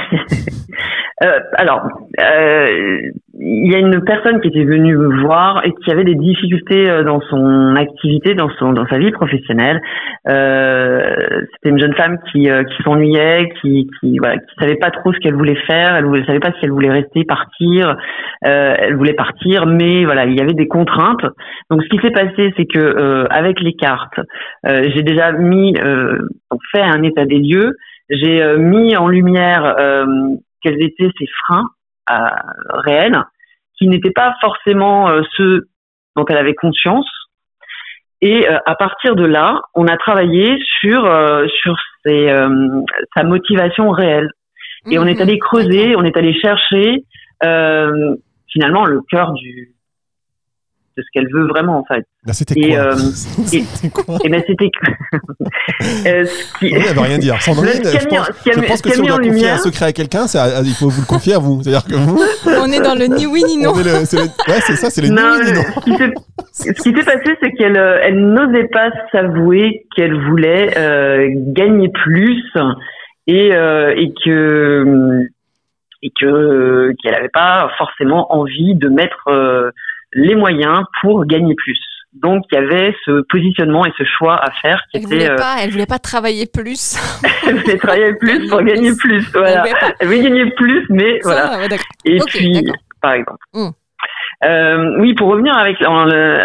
Euh, 1.24 1.40
alors, 1.54 1.88
euh, 2.20 3.12
il 3.40 3.72
y 3.72 3.76
a 3.76 3.80
une 3.80 4.04
personne 4.04 4.42
qui 4.42 4.50
était 4.50 4.66
venue 4.66 4.98
me 4.98 5.22
voir 5.22 5.66
et 5.66 5.72
qui 5.84 5.92
avait 5.92 6.04
des 6.04 6.16
difficultés 6.16 6.90
euh, 6.90 7.04
dans 7.04 7.22
son 7.22 7.76
activité, 7.76 8.36
dans 8.36 8.50
son 8.60 8.74
dans 8.74 8.86
sa 8.88 8.98
vie 8.98 9.12
professionnelle. 9.12 9.82
Euh, 10.28 11.16
C'était 11.54 11.70
une 11.70 11.80
jeune 11.80 11.94
femme 11.94 12.18
qui 12.32 12.50
euh, 12.50 12.64
qui 12.64 12.84
s'ennuyait, 12.84 13.54
qui 13.62 13.90
qui 14.00 14.18
voilà, 14.18 14.38
qui 14.38 14.56
savait 14.60 14.76
pas 14.76 14.92
trop 14.92 15.14
ce 15.14 15.20
qu'elle 15.20 15.36
voulait 15.36 15.60
faire. 15.68 15.96
Elle 15.96 16.10
ne 16.10 16.26
savait 16.26 16.40
pas 16.40 16.52
si 16.52 16.60
elle 16.64 16.72
voulait 16.72 16.92
rester, 16.92 17.24
partir. 17.24 17.96
Euh, 18.46 18.76
elle 18.78 18.96
voulait 18.96 19.14
partir, 19.14 19.66
mais 19.66 20.04
voilà, 20.06 20.26
il 20.26 20.38
y 20.38 20.42
avait 20.42 20.54
des 20.54 20.68
contraintes. 20.68 21.26
Donc, 21.70 21.84
ce 21.84 21.90
qui 21.90 22.00
s'est 22.00 22.12
passé, 22.12 22.54
c'est 22.58 22.66
que 22.66 23.28
avec 23.30 23.62
les 23.62 23.74
cartes, 23.74 24.20
j'ai 24.66 25.04
déjà 25.04 25.32
mis 25.32 25.74
fait 26.72 26.82
un 26.82 27.02
état 27.04 27.26
des 27.26 27.40
lieux. 27.40 27.76
J'ai 28.10 28.58
mis 28.58 28.96
en 28.98 29.08
lumière 29.08 29.76
quels 30.64 30.82
étaient 30.82 31.12
ces 31.18 31.28
freins 31.46 31.68
euh, 32.10 32.16
réels, 32.70 33.22
qui 33.78 33.88
n'étaient 33.88 34.12
pas 34.12 34.36
forcément 34.42 35.10
euh, 35.10 35.22
ceux 35.36 35.68
dont 36.16 36.26
elle 36.26 36.38
avait 36.38 36.56
conscience. 36.56 37.10
Et 38.22 38.48
euh, 38.50 38.58
à 38.66 38.76
partir 38.76 39.16
de 39.16 39.26
là, 39.26 39.62
on 39.76 39.88
a 39.88 39.98
travaillé 39.98 40.58
sur 40.80 41.04
sur 41.62 41.76
ses, 42.06 42.34
sa 43.16 43.24
motivation 43.24 43.92
réelle. 43.92 44.30
Et 44.90 45.00
on 45.00 45.06
est 45.06 45.16
Mhm. 45.16 45.22
allé 45.22 45.40
creuser, 45.40 45.96
on 45.96 46.04
est 46.04 46.18
allé 46.18 46.34
chercher 46.34 47.04
finalement 48.48 48.86
le 48.86 49.02
cœur 49.10 49.34
du 49.34 49.73
de 50.98 51.02
ce 51.04 51.08
qu'elle 51.14 51.28
veut 51.34 51.48
vraiment 51.48 51.80
en 51.80 51.84
fait. 51.86 52.06
Là, 52.26 52.34
c'était 52.34 52.60
Et, 52.60 52.70
quoi 52.70 52.80
euh, 52.80 52.96
C'était 53.46 53.90
quoi 53.90 54.18
Et 54.24 54.30
ben 54.30 54.44
c'était 54.48 54.70
euh, 56.08 56.26
qui- 56.60 56.70
Sandrine, 56.70 56.86
elle 56.90 56.96
veut 56.96 57.02
rien 57.02 57.18
dire. 57.18 57.42
Sandrine, 57.42 57.84
Ce 57.84 57.92
qui 57.92 57.98
a 57.98 58.00
je 58.00 58.08
mis 58.08 58.18
en- 58.18 58.24
pense, 58.24 58.28
ce 58.38 58.44
qui 58.44 58.50
a 58.50 58.54
je 58.54 58.60
mis- 58.60 58.68
pense 58.68 58.82
que 58.82 58.90
si 58.92 59.02
on 59.02 59.06
doit 59.06 59.18
confier 59.18 59.32
lumière- 59.32 59.54
un 59.56 59.58
secret 59.58 59.86
à 59.86 59.92
quelqu'un, 59.94 60.28
c'est 60.28 60.38
à- 60.38 60.62
il 60.64 60.74
faut 60.74 60.90
vous 60.90 61.02
le 61.02 61.08
confier 61.08 61.34
à 61.34 61.40
vous. 61.40 61.62
C'est-à-dire 61.64 61.86
que 61.86 61.96
vous, 61.96 62.18
On 62.62 62.72
est 62.72 62.82
dans 62.82 62.96
le 62.96 63.06
ni 63.06 63.26
oui 63.26 63.44
ni 63.48 63.58
non. 63.62 63.74
le- 63.76 64.06
c'est 64.06 64.18
le- 64.18 64.24
ouais, 64.24 64.62
c'est 64.62 64.76
ça, 64.76 64.90
c'est 64.90 65.02
Non, 65.10 65.36
ni 65.38 65.44
oui, 65.44 65.52
ni 65.52 65.54
non. 65.54 65.64
ce 66.54 66.72
qui 66.74 66.84
s'est- 66.94 67.04
passé, 67.06 67.38
c'est 67.42 67.52
qu'elle 67.54 67.78
euh, 67.78 68.00
elle 68.04 68.20
n'osait 68.34 68.68
pas 68.68 68.90
s'avouer 69.12 69.86
qu'elle 69.96 70.14
voulait 70.30 70.78
euh, 70.78 71.28
gagner 71.48 71.90
plus 71.90 72.42
et, 73.28 73.54
euh, 73.54 73.94
et 73.98 74.14
que 74.24 75.20
et 76.06 76.12
que 76.20 76.92
qu'elle 77.02 77.14
n'avait 77.14 77.30
pas 77.30 77.70
forcément 77.78 78.34
envie 78.34 78.76
de 78.76 78.90
mettre 78.90 79.28
euh, 79.30 79.72
les 80.16 80.36
moyens 80.36 80.84
pour 81.02 81.26
gagner 81.26 81.56
plus. 81.56 81.80
Donc 82.14 82.44
il 82.52 82.56
y 82.56 82.58
avait 82.60 82.96
ce 83.06 83.22
positionnement 83.30 83.86
et 83.86 83.92
ce 83.98 84.04
choix 84.04 84.36
à 84.36 84.52
faire 84.62 84.82
qui 84.92 84.98
Elle 84.98 85.04
était 85.06 85.14
voulait 85.16 85.32
euh, 85.32 85.36
pas, 85.36 85.56
elle 85.62 85.72
voulait 85.72 85.86
pas 85.88 85.98
travailler 86.00 86.46
plus. 86.46 86.96
elle 87.48 87.58
voulait 87.60 87.78
travailler 87.78 88.14
plus 88.14 88.48
pour 88.50 88.62
Gagner 88.62 88.92
plus. 88.96 89.32
Voilà. 89.34 89.66
Elle 90.00 90.08
voulait 90.08 90.22
gagner 90.22 90.46
plus, 90.52 90.86
mais 90.90 91.20
Ça, 91.22 91.30
voilà. 91.30 91.58
ouais. 91.68 91.78
Et 92.06 92.20
puis, 92.28 92.62
par 93.02 93.14
exemple. 93.14 93.40
Mm. 93.54 93.70
Euh, 94.46 95.00
oui, 95.00 95.14
pour 95.16 95.30
revenir 95.30 95.58
avec, 95.58 95.78
en, 95.86 96.06
le- 96.06 96.38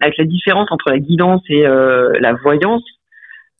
avec 0.00 0.16
la 0.18 0.24
différence 0.24 0.70
entre 0.70 0.90
la 0.90 0.98
guidance 0.98 1.42
et 1.48 1.66
euh, 1.66 2.12
la 2.20 2.34
voyance, 2.34 2.84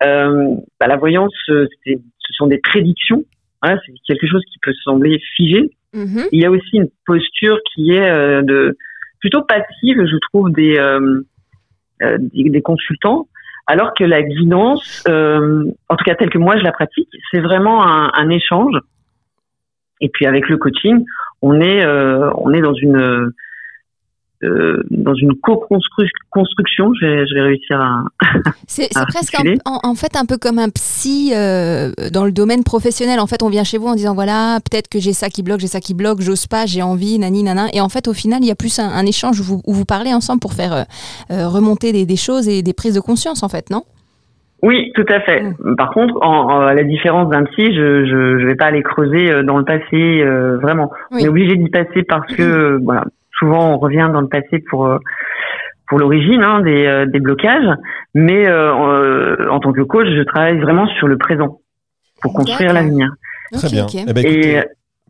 euh, 0.05 0.55
bah, 0.79 0.87
la 0.87 0.97
voyance, 0.97 1.33
ce 1.47 1.67
sont 2.33 2.47
des 2.47 2.59
prédictions. 2.59 3.25
Voilà, 3.63 3.81
c'est 3.85 3.93
quelque 4.07 4.29
chose 4.29 4.43
qui 4.53 4.59
peut 4.63 4.75
sembler 4.85 5.19
figé. 5.35 5.71
Mhm. 5.95 6.27
Il 6.31 6.41
y 6.41 6.45
a 6.45 6.51
aussi 6.51 6.77
une 6.77 6.89
posture 7.07 7.59
qui 7.75 7.93
est 7.93 8.43
de 8.43 8.77
plutôt 9.27 9.43
passive, 9.43 10.07
je 10.07 10.17
trouve, 10.29 10.53
des, 10.53 10.79
euh, 10.79 11.21
euh, 12.03 12.17
des, 12.21 12.63
consultants, 12.63 13.27
alors 13.67 13.93
que 13.93 14.05
la 14.05 14.23
guidance, 14.23 15.03
euh, 15.09 15.65
en 15.89 15.97
tout 15.97 16.05
cas 16.05 16.15
telle 16.15 16.31
que 16.31 16.39
moi 16.39 16.57
je 16.57 16.63
la 16.63 16.71
pratique, 16.71 17.09
c'est 17.33 17.41
vraiment 17.41 17.85
un, 17.85 18.31
échange. 18.31 18.77
Et 20.01 20.09
puis 20.11 20.27
avec 20.27 20.49
le 20.49 20.59
coaching, 20.59 21.05
on 21.43 21.61
est 21.61 21.85
on 21.85 22.53
est 22.53 22.61
dans 22.61 22.75
une 22.75 23.33
euh, 24.43 24.83
dans 24.91 25.15
une 25.15 25.35
co-construction. 25.37 26.93
Je 27.01 27.07
vais, 27.07 27.27
je 27.27 27.35
vais 27.35 27.41
réussir 27.43 27.81
à. 27.81 28.05
C'est 28.67 28.89
presque 29.09 29.35
un- 29.35 29.55
en, 29.65 29.81
en 29.91 29.95
fait 29.95 30.17
un 30.17 30.25
peu 30.27 30.37
comme 30.37 30.59
un 30.59 30.69
psy 30.69 31.33
euh, 31.35 31.91
dans 32.13 32.25
le 32.25 32.33
domaine 32.33 32.63
professionnel. 32.65 33.21
En 33.21 33.27
fait, 33.27 33.43
on 33.43 33.49
vient 33.49 33.65
chez 33.65 33.79
vous 33.79 33.87
en 33.89 33.95
disant 33.95 34.15
voilà, 34.15 34.59
peut-être 34.71 34.89
que 34.89 34.99
j'ai 34.99 35.13
ça 35.13 35.29
qui 35.29 35.43
bloque, 35.43 35.61
j'ai 35.61 35.67
ça 35.67 35.81
qui 35.81 35.95
bloque, 35.95 36.21
j'ose 36.21 36.47
pas, 36.47 36.67
j'ai 36.67 36.83
envie, 36.83 37.19
nani, 37.19 37.43
nana. 37.43 37.67
Et 37.73 37.81
en 37.81 37.89
fait, 37.89 38.09
au 38.09 38.13
final, 38.13 38.41
il 38.43 38.47
y 38.47 38.51
a 38.51 38.55
plus 38.57 38.79
un, 38.79 38.89
un 38.89 39.07
échange 39.07 39.41
où 39.41 39.45
vous, 39.45 39.63
où 39.67 39.73
vous 39.73 39.85
parlez 39.85 40.13
ensemble 40.13 40.41
pour 40.41 40.53
faire 40.53 40.73
euh, 41.31 41.49
remonter 41.49 41.93
des, 41.93 42.05
des 42.07 42.17
choses 42.17 42.49
et 42.49 42.63
des 42.63 42.73
prises 42.73 42.95
de 42.95 43.01
conscience, 43.01 43.43
en 43.43 43.49
fait, 43.49 43.71
non? 43.71 43.83
Oui, 44.63 44.91
tout 44.95 45.05
à 45.09 45.21
fait. 45.21 45.43
Par 45.77 45.91
contre, 45.93 46.15
en, 46.23 46.51
en- 46.51 46.61
à 46.61 46.75
la 46.75 46.83
différence 46.83 47.29
d'un 47.31 47.45
psy, 47.45 47.75
je, 47.75 48.05
je 48.07 48.39
je 48.41 48.47
vais 48.47 48.55
pas 48.57 48.65
aller 48.67 48.83
creuser 48.83 49.43
dans 49.45 49.59
le 49.59 49.65
passé 49.65 50.25
vraiment. 50.63 50.91
Oui. 51.11 51.21
On 51.23 51.25
est 51.27 51.29
obligé 51.29 51.57
d'y 51.57 51.69
passer 51.69 52.03
parce 52.09 52.27
que 52.35 52.79
voilà, 52.83 53.05
souvent 53.39 53.75
on 53.75 53.79
revient 53.79 54.09
dans 54.13 54.21
le 54.21 54.29
passé 54.29 54.63
pour 54.71 54.87
euh, 54.87 54.99
pour 55.89 55.99
l'origine 55.99 56.43
hein, 56.43 56.61
des 56.63 56.87
euh, 56.87 57.07
des 57.07 57.21
blocages, 57.21 57.69
mais 58.15 58.47
euh, 58.49 59.49
en 59.51 59.61
tant 59.61 59.73
que 59.73 59.83
coach, 59.83 60.07
je 60.09 60.23
travaille 60.23 60.59
vraiment 60.59 60.87
sur 60.99 61.07
le 61.07 61.17
présent 61.17 61.61
pour 62.23 62.33
construire 62.33 62.73
l'avenir. 62.73 63.09
Très 63.53 63.69
bien. 63.69 63.87
Eh 63.93 64.13
ben, 64.13 64.25
écoutez, 64.25 64.57
Et 64.57 64.63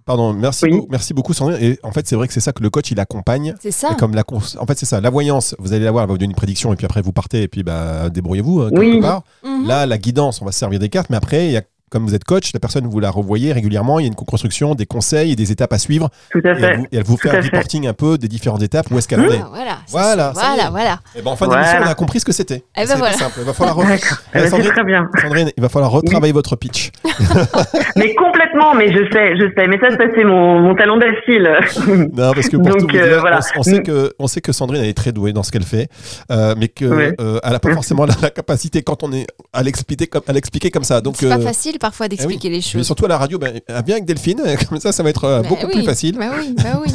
pardon, 0.05 0.35
merci, 0.35 0.67
Oui. 0.67 0.73
beaucoup, 0.73 0.89
merci 0.91 1.15
beaucoup, 1.15 1.33
Sandrine. 1.33 1.57
Et 1.63 1.79
en 1.83 1.91
fait, 1.93 2.07
c'est 2.07 2.15
vrai 2.17 2.27
que 2.27 2.33
c'est 2.35 2.41
ça 2.41 2.53
que 2.53 2.63
le 2.63 2.69
coach, 2.69 2.91
il 2.91 3.01
accompagne. 3.01 3.55
C'est 3.59 3.71
ça. 3.71 3.93
Et 3.93 3.97
comme 3.97 4.15
la 4.15 4.23
en 4.31 4.67
fait, 4.67 4.75
c'est 4.77 4.85
ça. 4.87 5.01
La 5.01 5.09
voyance, 5.09 5.57
vous 5.59 5.73
allez 5.73 5.85
la 5.85 5.91
voir, 5.91 6.03
elle 6.05 6.09
va 6.09 6.13
vous 6.13 6.19
donner 6.19 6.31
une 6.31 6.37
prédiction, 6.37 6.73
et 6.73 6.77
puis 6.77 6.85
après, 6.85 7.01
vous 7.01 7.13
partez, 7.13 7.43
et 7.45 7.49
puis 7.49 7.63
bah, 7.63 8.11
débrouillez-vous 8.11 8.61
euh, 8.61 8.69
quelque 8.71 8.81
Oui. 8.81 9.01
part. 9.01 9.23
Mhm. 9.45 9.67
Là, 9.67 9.87
la 9.87 9.97
guidance, 9.99 10.43
on 10.43 10.45
va 10.45 10.53
se 10.53 10.59
servir 10.59 10.79
des 10.79 10.91
cartes, 10.91 11.09
mais 11.09 11.17
après, 11.17 11.47
il 11.47 11.53
y 11.53 11.57
a, 11.57 11.63
comme 11.91 12.05
vous 12.05 12.15
êtes 12.15 12.25
coach, 12.25 12.53
la 12.53 12.61
personne, 12.61 12.87
vous 12.87 12.99
la 13.01 13.11
revoyez 13.11 13.53
régulièrement, 13.53 13.99
il 14.01 14.03
y 14.03 14.07
a 14.07 14.09
une 14.09 14.15
co-construction, 14.15 14.75
des 14.75 14.87
conseils 14.87 15.33
et 15.33 15.37
des 15.37 15.53
étapes 15.53 15.73
à 15.73 15.79
suivre. 15.79 16.09
tout 16.31 16.41
à 16.45 16.51
Et 16.53 16.55
fait. 16.57 16.63
elle 16.67 16.77
vous, 16.79 16.85
et 16.85 16.97
elle 16.97 17.03
vous 17.05 17.17
fait 17.17 17.29
un 17.31 17.43
fait. 17.43 17.49
reporting 17.49 17.87
un 17.87 17.93
peu 17.93 18.19
des 18.19 18.29
différentes 18.29 18.63
étapes, 18.63 18.87
où 18.91 18.99
est-ce 18.99 19.07
qu'elle 19.09 19.21
en 19.21 19.31
est. 19.31 19.41
Ah, 19.43 19.49
voilà. 19.53 19.79
Voilà, 19.89 20.33
voilà, 20.35 20.71
voilà. 20.71 20.99
Et 21.17 21.23
ben, 21.23 21.31
en 21.31 21.37
fin 21.37 21.47
Voilà. 21.47 21.63
d'émission, 21.63 21.83
on 21.87 21.91
a 21.91 21.95
compris 21.95 22.21
ce 22.21 22.25
que 22.25 22.33
c'était. 22.33 22.65
Eh 22.77 22.81
ben 22.81 22.87
C'est 22.89 22.97
voilà. 22.97 23.15
simple. 23.17 23.35
Il 23.39 23.45
va 23.45 23.53
falloir, 23.53 23.79
re-. 23.79 24.19
Eh 24.35 24.39
ben, 24.39 24.51
Sandrine, 24.51 24.73
très 24.73 24.85
bien. 24.85 25.09
Sandrine, 25.23 25.51
il 25.57 25.61
va 25.63 25.69
falloir 25.69 25.91
retravailler 25.93 26.33
votre 26.33 26.57
pitch. 26.57 26.91
Mais 27.97 28.15
complètement, 28.15 28.75
mais 28.75 28.89
je 28.93 28.99
sais, 29.13 29.37
je 29.37 29.51
sais. 29.57 29.67
Mais 29.69 29.79
ça, 29.79 29.91
ça 29.97 30.05
c'est 30.15 30.25
mon, 30.25 30.61
mon 30.61 30.75
talent 30.75 30.97
d'Achille. 30.99 31.49
Non, 32.17 32.33
parce 32.35 32.49
que 32.49 32.57
pour 32.57 32.67
Donc, 32.69 32.79
tout 32.81 32.87
vous 32.91 32.97
euh, 32.97 33.09
dire, 33.09 33.21
voilà. 33.21 33.41
on, 33.57 33.61
on 33.61 33.63
sait 33.63 33.83
que, 33.83 34.13
on 34.19 34.27
sait 34.27 34.41
que 34.41 34.53
Sandrine, 34.53 34.83
elle 34.83 34.89
est 34.89 34.95
très 34.97 35.13
douée 35.13 35.33
dans 35.33 35.43
ce 35.43 35.51
qu'elle 35.53 35.63
fait, 35.65 35.89
euh, 36.31 36.55
mais 36.59 36.69
qu'elle 36.69 36.93
Ouais. 36.93 37.15
n'a 37.19 37.59
pas 37.59 37.73
forcément 37.73 38.05
la, 38.07 38.15
la 38.23 38.31
capacité 38.31 38.83
quand 38.83 39.03
on 39.03 39.13
est 39.13 39.27
à 39.53 39.63
l'expliquer 39.63 40.07
comme, 40.07 40.23
à 40.27 40.33
l'expliquer 40.33 40.71
comme 40.71 40.85
ça. 40.85 41.01
Donc, 41.01 41.17
C'est 41.19 41.29
pas 41.29 41.37
euh, 41.37 41.43
facile 41.77 41.87
parfois 41.87 42.09
d'expliquer 42.09 42.49
les 42.49 42.57
mais 42.57 42.61
choses. 42.63 42.87
surtout 42.87 43.05
à 43.05 43.09
la 43.09 43.19
radio, 43.19 43.39
ben, 43.39 43.61
euh, 43.71 43.81
viens 43.87 43.97
avec 43.97 44.05
Delphine, 44.07 44.41
comme 44.69 44.79
ça, 44.81 44.93
ça 44.93 45.03
va 45.03 45.11
être 45.11 45.25
euh, 45.25 45.43
Bah 45.43 45.49
beaucoup 45.49 45.67
oui, 45.67 45.73
plus 45.73 45.83
facile. 45.85 46.17
bah 46.19 46.31
oui, 46.39 46.55
bah 46.57 46.81
oui. 46.85 46.93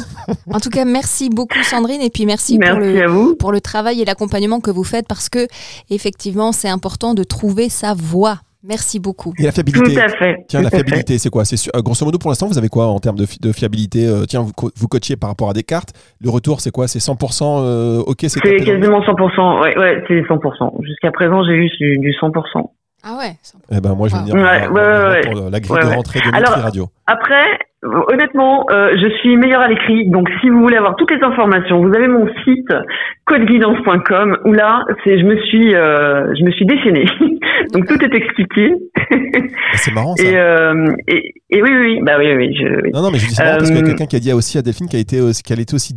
En 0.52 0.60
tout 0.60 0.70
cas, 0.70 0.84
merci 0.84 1.28
beaucoup 1.30 1.62
Sandrine 1.62 2.00
et 2.02 2.10
puis 2.10 2.26
merci, 2.26 2.58
pour 2.58 2.68
Merci 2.74 2.92
le 2.92 3.02
à 3.02 3.06
vous. 3.08 3.34
pour 3.36 3.52
le 3.52 3.60
travail 3.60 4.00
et 4.00 4.04
l'accompagnement 4.04 4.60
que 4.60 4.70
vous 4.70 4.84
faites 4.84 5.06
parce 5.08 5.28
que 5.28 5.46
effectivement, 5.90 6.52
c'est 6.52 6.68
important 6.68 7.14
de 7.14 7.22
trouver 7.24 7.68
sa 7.68 7.94
voie. 7.94 8.38
Merci 8.64 9.00
beaucoup. 9.00 9.34
Et 9.40 9.42
la 9.42 9.48
Tout 9.50 9.54
fiabilité. 9.56 10.00
à 10.00 10.08
fait. 10.08 10.36
Tiens, 10.46 10.60
tout 10.60 10.64
la 10.64 10.70
fiabilité, 10.70 11.18
c'est 11.18 11.30
quoi? 11.30 11.44
C'est 11.44 11.56
euh, 11.74 11.82
grosso 11.82 12.04
modo 12.04 12.18
pour 12.18 12.30
l'instant, 12.30 12.46
vous 12.46 12.58
avez 12.58 12.68
quoi 12.68 12.86
en 12.86 13.00
termes 13.00 13.16
de, 13.18 13.26
fi- 13.26 13.40
de 13.40 13.50
fiabilité 13.50 14.06
Euh, 14.06 14.24
Tiens, 14.24 14.42
vous, 14.42 14.52
co- 14.52 14.70
vous 14.76 14.86
coachiez 14.86 15.16
par 15.16 15.30
rapport 15.30 15.50
à 15.50 15.52
des 15.52 15.64
cartes. 15.64 15.92
Le 16.20 16.30
retour, 16.30 16.60
c'est 16.60 16.70
quoi? 16.70 16.86
C'est 16.86 17.00
100% 17.00 17.42
euh, 17.42 17.98
OK 18.06 18.18
C'est 18.28 18.42
le- 18.44 18.64
quasiment 18.64 19.00
100%. 19.00 19.62
Ouais, 19.64 19.76
ouais, 19.76 20.04
c'est 20.06 20.20
100%. 20.22 20.80
Jusqu'à 20.84 21.10
présent, 21.10 21.42
j'ai 21.44 21.54
eu 21.54 21.68
du, 21.80 21.98
du 21.98 22.12
100%. 22.12 22.70
Ah 23.04 23.16
ouais. 23.18 23.32
Eh 23.70 23.80
ben 23.80 23.94
moi, 23.94 24.08
je 24.08 24.14
vais 24.14 24.20
venir 24.20 24.34
Ouais, 24.34 24.66
voir- 24.68 24.72
ouais, 24.72 25.10
ouais, 25.14 25.20
pour 25.32 25.50
la 25.50 25.60
grille 25.60 25.72
ouais, 25.72 25.80
de 25.82 25.86
ouais. 25.88 25.94
rentrée 25.96 26.20
de 26.20 26.28
Alors- 26.36 26.50
Nutri 26.50 26.60
Radio. 26.62 26.86
Après, 27.08 27.58
honnêtement, 27.82 28.64
euh, 28.70 28.90
je 28.96 29.08
suis 29.18 29.36
meilleure 29.36 29.62
à 29.62 29.68
l'écrit. 29.68 30.08
Donc, 30.08 30.28
si 30.40 30.48
vous 30.48 30.60
voulez 30.60 30.76
avoir 30.76 30.94
toutes 30.96 31.10
les 31.10 31.20
informations, 31.22 31.82
vous 31.82 31.92
avez 31.94 32.06
mon 32.06 32.28
site 32.44 32.68
codeguidance.com 33.26 34.38
où 34.44 34.52
là, 34.52 34.84
c'est, 35.04 35.18
je 35.18 35.24
me 35.24 35.36
suis, 35.46 35.74
euh, 35.74 36.32
je 36.38 36.44
me 36.44 36.50
suis 36.52 36.64
déchaînée. 36.66 37.04
donc, 37.72 37.86
tout 37.86 38.00
est 38.04 38.14
expliqué. 38.14 38.72
Eh, 39.10 39.50
C'est 39.74 39.92
marrant 39.94 40.14
ça. 40.16 40.22
et, 40.24 40.36
euh, 40.36 40.86
et, 41.08 41.34
et 41.50 41.62
oui, 41.62 41.70
oui, 41.70 41.78
oui, 41.96 42.00
bah 42.02 42.12
oui, 42.18 42.32
oui. 42.36 42.54
Je, 42.56 42.82
oui. 42.84 42.90
Non, 42.92 43.02
non, 43.02 43.10
mais 43.10 43.18
je 43.18 43.26
dis 43.26 43.34
ça 43.34 43.44
parce 43.56 43.68
qu'il 43.68 43.76
y 43.76 43.80
a 43.80 43.82
Euh, 43.82 43.86
quelqu'un 43.86 44.06
qui 44.06 44.16
a 44.16 44.20
dit 44.20 44.32
aussi 44.32 44.58
à 44.58 44.62
Delphine 44.62 44.88
qu'elle 44.88 45.00
était, 45.00 45.20
aussi- 45.20 45.42
qu'elle 45.42 45.60
était 45.60 45.74
aussi 45.74 45.94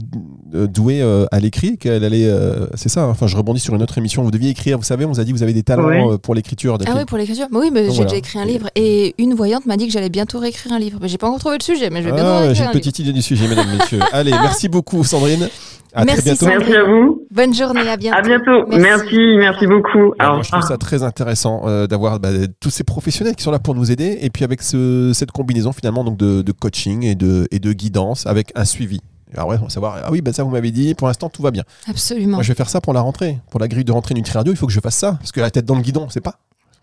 douée 0.67 1.01
euh, 1.01 1.25
à 1.31 1.39
l'écrit, 1.39 1.77
qu'elle 1.77 2.03
allait. 2.03 2.25
euh, 2.27 2.67
c'est 2.75 2.89
ça, 2.89 3.03
hein. 3.03 3.09
enfin, 3.09 3.27
je 3.27 3.35
rebondis 3.37 3.59
sur 3.59 3.75
une 3.75 3.83
autre 3.83 3.97
émission. 3.97 4.23
Vous 4.23 4.31
deviez 4.31 4.49
écrire, 4.51 4.77
vous 4.77 4.83
savez, 4.83 5.05
on 5.05 5.09
vous 5.09 5.19
a 5.19 5.23
dit 5.23 5.31
que 5.31 5.37
vous 5.37 5.43
avez 5.43 5.53
des 5.53 5.63
talents 5.63 5.87
Oui. 5.87 6.13
euh, 6.13 6.17
pour 6.17 6.33
l'écriture. 6.35 6.77
Ah 6.87 6.91
oui, 6.95 7.05
pour 7.05 7.17
l'écriture. 7.17 7.47
Bah 7.51 7.59
oui, 7.61 7.69
mais 7.71 7.81
j'ai 7.85 7.89
voilà. 7.89 8.03
déjà 8.05 8.15
écrit 8.17 8.39
un 8.39 8.45
livre 8.45 8.69
et 8.75 9.13
une 9.17 9.33
voyante 9.33 9.65
m'a 9.65 9.77
dit 9.77 9.87
que 9.87 9.93
j'allais 9.93 10.09
bientôt 10.09 10.39
réécrire 10.39 10.71
un 10.73 10.79
livre. 10.79 10.99
Mais 11.01 11.07
j'ai 11.07 11.17
pas 11.17 11.27
encore 11.27 11.39
trouvé 11.39 11.57
le 11.59 11.63
sujet, 11.63 11.89
mais 11.89 12.01
je 12.01 12.05
vais 12.09 12.13
bientôt 12.13 12.27
Ah, 12.29 12.39
réécrire 12.39 12.55
j'ai 12.55 12.61
un 12.61 12.65
une 12.67 12.71
livre. 12.73 12.79
petite 12.81 12.99
idée 12.99 13.13
du 13.13 13.21
sujet, 13.21 13.47
mesdames, 13.47 13.67
messieurs. 13.77 13.99
Allez, 14.13 14.31
merci 14.31 14.69
beaucoup, 14.69 15.03
Sandrine. 15.03 15.49
À 15.97 16.03
Merci, 16.03 16.23
très 16.23 16.31
bientôt. 16.31 16.45
Sandrine. 16.45 16.59
Merci 16.59 16.75
à 16.75 16.83
vous. 16.83 17.21
Bonne 17.31 17.53
journée, 17.53 17.87
à 17.89 17.95
bientôt. 17.95 18.17
À 18.17 18.21
bientôt. 18.21 18.65
Merci, 18.67 19.17
merci, 19.37 19.65
beaucoup. 19.65 20.13
Moi, 20.19 20.41
je 20.43 20.51
trouve 20.51 20.61
ça 20.63 20.77
très 20.77 21.03
intéressant 21.03 21.61
euh, 21.67 21.87
d'avoir 21.87 22.19
bah, 22.19 22.29
tous 22.59 22.69
ces 22.69 22.83
professionnels 22.83 23.35
qui 23.35 23.43
sont 23.43 23.51
là 23.51 23.59
pour 23.59 23.75
nous 23.75 23.91
aider 23.91 24.17
et 24.21 24.29
puis 24.29 24.43
avec 24.43 24.61
ce- 24.61 25.11
cette 25.13 25.31
combinaison 25.31 25.71
finalement 25.71 26.03
donc 26.03 26.17
de, 26.17 26.41
de 26.41 26.51
coaching 26.51 27.03
et 27.05 27.15
de, 27.15 27.47
et 27.51 27.59
de 27.59 27.71
guidance 27.71 28.25
avec 28.27 28.51
un 28.55 28.65
suivi. 28.65 28.99
Alors 29.33 29.47
ouais, 29.49 29.57
on 29.59 29.63
va 29.63 29.69
savoir, 29.69 30.01
ah 30.03 30.11
oui, 30.11 30.21
bah 30.21 30.33
ça 30.33 30.43
vous 30.43 30.51
m'avez 30.51 30.71
dit, 30.71 30.93
pour 30.93 31.07
l'instant 31.07 31.29
tout 31.29 31.41
va 31.41 31.51
bien. 31.51 31.63
Absolument. 31.88 32.38
Moi 32.38 32.43
je 32.43 32.49
vais 32.49 32.55
faire 32.55 32.69
ça 32.69 32.81
pour 32.81 32.93
la 32.93 33.01
rentrée, 33.01 33.39
pour 33.49 33.59
la 33.59 33.67
grille 33.67 33.83
de 33.83 33.91
rentrée 33.91 34.13
Nutri 34.13 34.33
Radio, 34.33 34.53
il 34.53 34.55
faut 34.55 34.67
que 34.67 34.73
je 34.73 34.79
fasse 34.79 34.95
ça, 34.95 35.13
parce 35.13 35.31
que 35.31 35.41
la 35.41 35.51
tête 35.51 35.65
dans 35.65 35.75
le 35.75 35.81
guidon, 35.81 36.07
c'est 36.09 36.21
pas. 36.21 36.39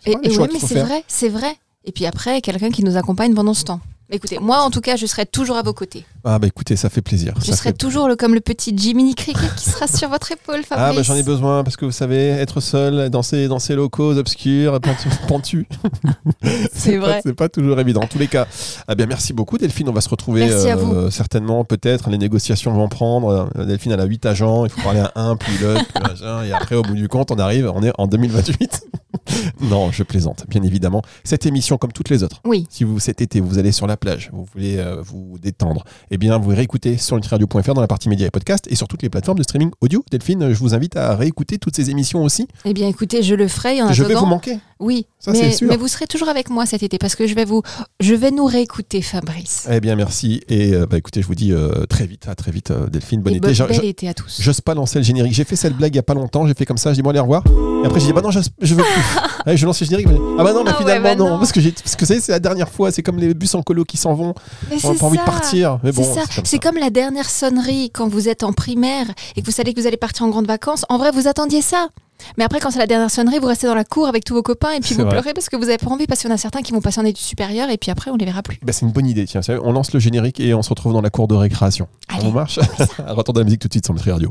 Et, 0.07 0.13
pas 0.13 0.19
et 0.23 0.37
ouais, 0.37 0.49
mais 0.53 0.59
c'est 0.59 0.83
vrai, 0.83 1.05
c'est 1.07 1.29
vrai. 1.29 1.57
Et 1.85 1.93
puis 1.93 2.07
après, 2.07 2.41
quelqu'un 2.41 2.71
qui 2.71 2.85
nous 2.85 2.97
accompagne 2.97 3.35
pendant 3.35 3.55
ce 3.55 3.65
temps. 3.65 3.81
Écoutez, 4.15 4.39
moi 4.41 4.59
en 4.61 4.71
tout 4.71 4.83
cas, 4.83 4.97
je 4.97 5.07
serai 5.07 5.25
toujours 5.25 5.57
à 5.57 5.63
vos 5.63 5.73
côtés. 5.73 6.05
Ah 6.23 6.39
bah 6.39 6.47
écoutez, 6.47 6.77
ça 6.77 6.91
fait 6.91 7.01
plaisir. 7.01 7.33
Je 7.41 7.47
ça 7.47 7.57
serai 7.57 7.71
fait- 7.71 7.79
toujours 7.79 8.09
le, 8.09 8.15
comme 8.15 8.35
le 8.35 8.41
petit 8.41 8.77
Jiminy 8.77 9.15
Cricket 9.15 9.55
qui 9.57 9.71
sera 9.71 9.87
sur 9.89 10.09
votre 10.11 10.31
épaule, 10.31 10.63
Fabrice. 10.63 10.87
Ah 10.87 10.93
bah 10.95 11.03
j'en 11.03 11.15
ai 11.17 11.23
besoin 11.23 11.65
parce 11.65 11.77
que 11.77 11.85
vous 11.87 11.93
savez, 11.93 12.29
être 12.29 12.61
seul 12.61 13.09
dans 13.11 13.23
ces, 13.23 13.49
dans 13.49 13.59
ces 13.59 13.75
locaux 13.75 14.17
obscurs, 14.17 14.79
pentus, 15.29 15.65
C'est 16.73 16.99
vrai. 16.99 17.21
C'est 17.25 17.35
pas 17.35 17.49
toujours 17.49 17.81
évident. 17.81 18.03
En 18.03 18.07
tous 18.07 18.19
les 18.19 18.29
cas, 18.29 18.47
ah 18.87 18.95
bien 18.95 19.07
merci 19.07 19.33
beaucoup 19.33 19.57
Delphine. 19.59 19.89
On 19.89 19.93
va 19.93 20.01
se 20.03 20.09
retrouver 20.11 20.47
vous. 20.77 21.11
certainement, 21.11 21.65
peut-être. 21.65 22.11
Les 22.11 22.19
négociations 22.19 22.73
vont 22.73 22.89
prendre. 22.89 23.51
Euh, 23.57 23.65
Delphine, 23.65 23.93
elle 23.93 24.01
a 24.01 24.05
8 24.05 24.27
agents. 24.27 24.65
Il 24.67 24.71
faut 24.71 24.83
parler 24.83 25.01
à 25.01 25.13
un, 25.17 25.37
puis 25.37 25.53
l'autre. 25.59 25.85
Et 26.45 26.53
après, 26.53 26.75
au 26.77 26.83
bout 26.83 26.95
du 26.95 27.09
compte, 27.09 27.31
on 27.31 27.39
arrive, 27.39 27.71
on 27.75 27.83
est 27.83 27.93
en 27.99 28.07
2028. 28.07 28.83
Non, 29.63 29.91
je 29.93 30.03
plaisante, 30.03 30.45
bien 30.49 30.63
évidemment. 30.63 31.03
Cette 31.25 31.47
émission, 31.47 31.79
comme 31.79 31.93
toutes 31.93 32.09
les 32.11 32.23
autres, 32.23 32.41
Oui. 32.45 32.67
si 32.71 32.85
vous 32.85 32.99
cet 32.99 33.21
été 33.21 33.41
vous 33.41 33.59
allez 33.59 33.73
sur 33.73 33.87
la 33.87 33.97
plage, 33.97 34.31
vous 34.33 34.47
voulez 34.53 34.79
euh, 34.79 35.01
vous 35.03 35.39
détendre, 35.41 35.85
eh 36.11 36.19
bien 36.19 36.37
vous 36.39 36.51
réécoutez 36.51 36.97
sur 36.97 37.17
nutriradio.fr 37.17 37.75
dans 37.75 37.81
la 37.81 37.87
partie 37.87 38.09
médias 38.09 38.27
et 38.27 38.31
podcasts 38.31 38.67
et 38.71 38.75
sur 38.75 38.89
toutes 38.89 39.03
les 39.03 39.09
plateformes 39.11 39.39
de 39.39 39.43
streaming 39.43 39.71
audio. 39.81 40.05
Delphine, 40.11 40.53
je 40.53 40.59
vous 40.59 40.75
invite 40.75 40.97
à 40.97 41.15
réécouter 41.15 41.59
toutes 41.59 41.77
ces 41.77 41.91
émissions 41.91 42.23
aussi. 42.25 42.49
Eh 42.65 42.75
bien, 42.75 42.89
écoutez, 42.89 43.23
je 43.23 43.35
le 43.35 43.47
ferai 43.49 43.81
en 43.83 43.93
je 43.93 44.03
vais 44.05 44.15
vous 44.15 44.27
manquer. 44.27 44.59
Oui, 44.81 45.07
Ça, 45.21 45.31
mais, 45.31 45.53
sûr. 45.53 45.69
mais 45.69 45.77
vous 45.77 45.87
serez 45.87 46.07
toujours 46.09 46.29
avec 46.29 46.51
moi 46.51 46.67
cet 46.67 46.83
été 46.83 46.99
parce 46.99 47.15
que 47.15 47.29
je 47.29 47.35
vais 47.37 47.45
vous, 47.45 47.63
je 48.01 48.15
vais 48.15 48.33
nous 48.33 48.47
réécouter, 48.47 49.01
Fabrice. 49.01 49.69
Eh 49.71 49.79
bien 49.81 49.95
merci 49.95 50.41
et 50.49 50.75
euh, 50.75 50.87
bah, 50.87 50.99
écoutez, 50.99 51.23
je 51.23 51.27
vous 51.29 51.37
dis 51.37 51.53
euh, 51.53 51.87
très 51.87 52.05
vite, 52.07 52.27
à 52.27 52.35
très 52.35 52.51
vite 52.51 52.73
Delphine, 52.91 53.21
bon 53.23 53.31
Et 53.31 53.37
été. 53.37 53.47
bo- 53.47 53.53
Je- 53.55 53.63
bel 53.65 53.77
je- 53.77 53.83
été 53.87 54.09
à 54.09 54.15
tous. 54.15 54.39
J'ose 54.41 54.61
pas 54.61 54.75
lancer 54.75 54.99
le 54.99 55.05
générique. 55.05 55.33
J'ai 55.35 55.45
fait 55.45 55.55
cette 55.55 55.77
blague 55.77 55.95
il 55.95 55.97
y 55.97 56.01
a 56.01 56.03
pas 56.03 56.15
longtemps. 56.15 56.49
J'ai 56.49 56.55
fait 56.55 56.67
comme 56.67 56.79
ça. 56.79 56.91
J'ai 56.91 56.97
dit 56.97 57.03
bon 57.03 57.11
allez 57.11 57.21
au 57.21 57.23
revoir. 57.23 57.45
Et 57.85 57.87
après 57.87 58.01
j'ai 58.01 58.07
dit 58.07 58.13
bah 58.13 58.23
non 58.23 58.33
je, 58.33 58.41
je 58.61 58.75
veux 58.75 58.83
plus. 58.83 59.03
Allez, 59.53 59.59
je 59.59 59.67
lance 59.67 59.81
le 59.81 59.87
générique. 59.87 60.09
mais- 60.09 60.17
Ah 60.39 60.45
bah 60.45 60.53
non 60.55 60.65
mais 60.65 60.71
Ah 60.71 60.73
ouais, 60.73 60.79
finalement 60.79 61.09
bah 61.11 61.15
non. 61.15 61.29
non. 61.31 61.39
parce 61.39 61.53
que 61.53 61.61
parce 61.61 61.95
que 61.97 62.07
c'est 62.07 62.21
c'est 62.21 62.33
la 62.33 62.41
dernière 62.41 62.71
fois. 62.71 62.91
C'est 62.91 63.03
comme 63.03 63.19
les 63.19 63.35
bus 63.35 63.55
en 63.55 63.63
colo 63.63 63.85
qui 63.85 63.99
s'en 63.99 64.15
vont. 64.15 64.35
Mais 64.71 64.77
On 64.83 64.89
n'a 64.89 64.95
c'est 64.95 64.99
pas 65.01 65.07
envie 65.07 65.19
de 65.19 65.23
partir. 65.25 65.79
Mais 65.83 65.93
bon 65.93 66.03
c'est 66.03 66.21
ça. 66.21 66.43
c'est 66.45 66.59
comme 66.59 66.77
la 66.77 66.89
dernière 66.91 67.29
sonnerie 67.29 67.91
quand 67.91 68.09
vous 68.09 68.29
êtes 68.31 68.43
en 68.45 68.53
primaire 68.55 69.07
et 69.37 69.41
que 69.43 69.47
vous 69.47 69.53
savez 69.53 69.75
que 69.75 69.81
vous 69.81 69.87
allez 69.87 69.97
partir 69.99 70.25
en 70.25 70.31
grande 70.31 70.47
vacances. 70.47 70.85
En 70.89 70.97
vrai, 70.99 71.11
vous 71.11 71.29
attendiez 71.29 71.61
ça. 71.61 71.89
Mais 72.39 72.45
après, 72.45 72.61
quand 72.61 72.71
c'est 72.71 72.79
la 72.79 72.87
dernière 72.87 73.11
sonnerie, 73.11 73.41
vous 73.41 73.49
restez 73.49 73.67
dans 73.67 73.75
la 73.75 73.83
cour 73.85 74.07
avec 74.07 74.25
tous 74.25 74.33
vos 74.35 74.43
copains 74.43 74.71
et 74.71 74.81
puis 74.81 74.95
vous 74.95 75.01
vrai. 75.03 75.11
pleurez 75.11 75.35
parce 75.35 75.49
que 75.49 75.57
vous 75.57 75.65
avez 75.65 75.77
pas 75.79 75.91
envie, 75.91 76.07
parce 76.07 76.21
qu'il 76.21 76.31
y 76.31 76.33
en 76.33 76.35
a 76.37 76.39
certains 76.39 76.63
qui 76.63 76.73
vont 76.73 76.81
passer 76.81 77.01
en 77.01 77.05
études 77.05 77.19
supérieures 77.19 77.69
et 77.69 77.77
puis 77.79 77.91
après, 77.91 78.11
on 78.13 78.17
les 78.17 78.25
verra 78.25 78.43
plus. 78.43 78.61
Bah, 78.65 78.73
c'est 78.73 78.87
une 78.87 78.93
bonne 78.93 79.07
idée. 79.07 79.25
Tiens, 79.27 79.41
on 79.65 79.73
lance 79.73 79.93
le 79.93 79.99
générique 79.99 80.39
et 80.39 80.55
on 80.55 80.63
se 80.63 80.69
retrouve 80.71 80.93
dans 80.93 81.01
la 81.03 81.11
cour 81.11 81.27
de 81.27 81.35
récréation. 81.35 81.89
Allez. 82.09 82.25
vous 82.25 82.31
marche 82.31 82.61
Retour 83.09 83.35
de 83.35 83.41
la 83.41 83.45
musique 83.45 83.61
tout 83.61 83.69
de 83.69 83.73
suite 83.75 83.85
sur 83.87 83.93
Nutri 83.95 84.13
Radio. 84.13 84.31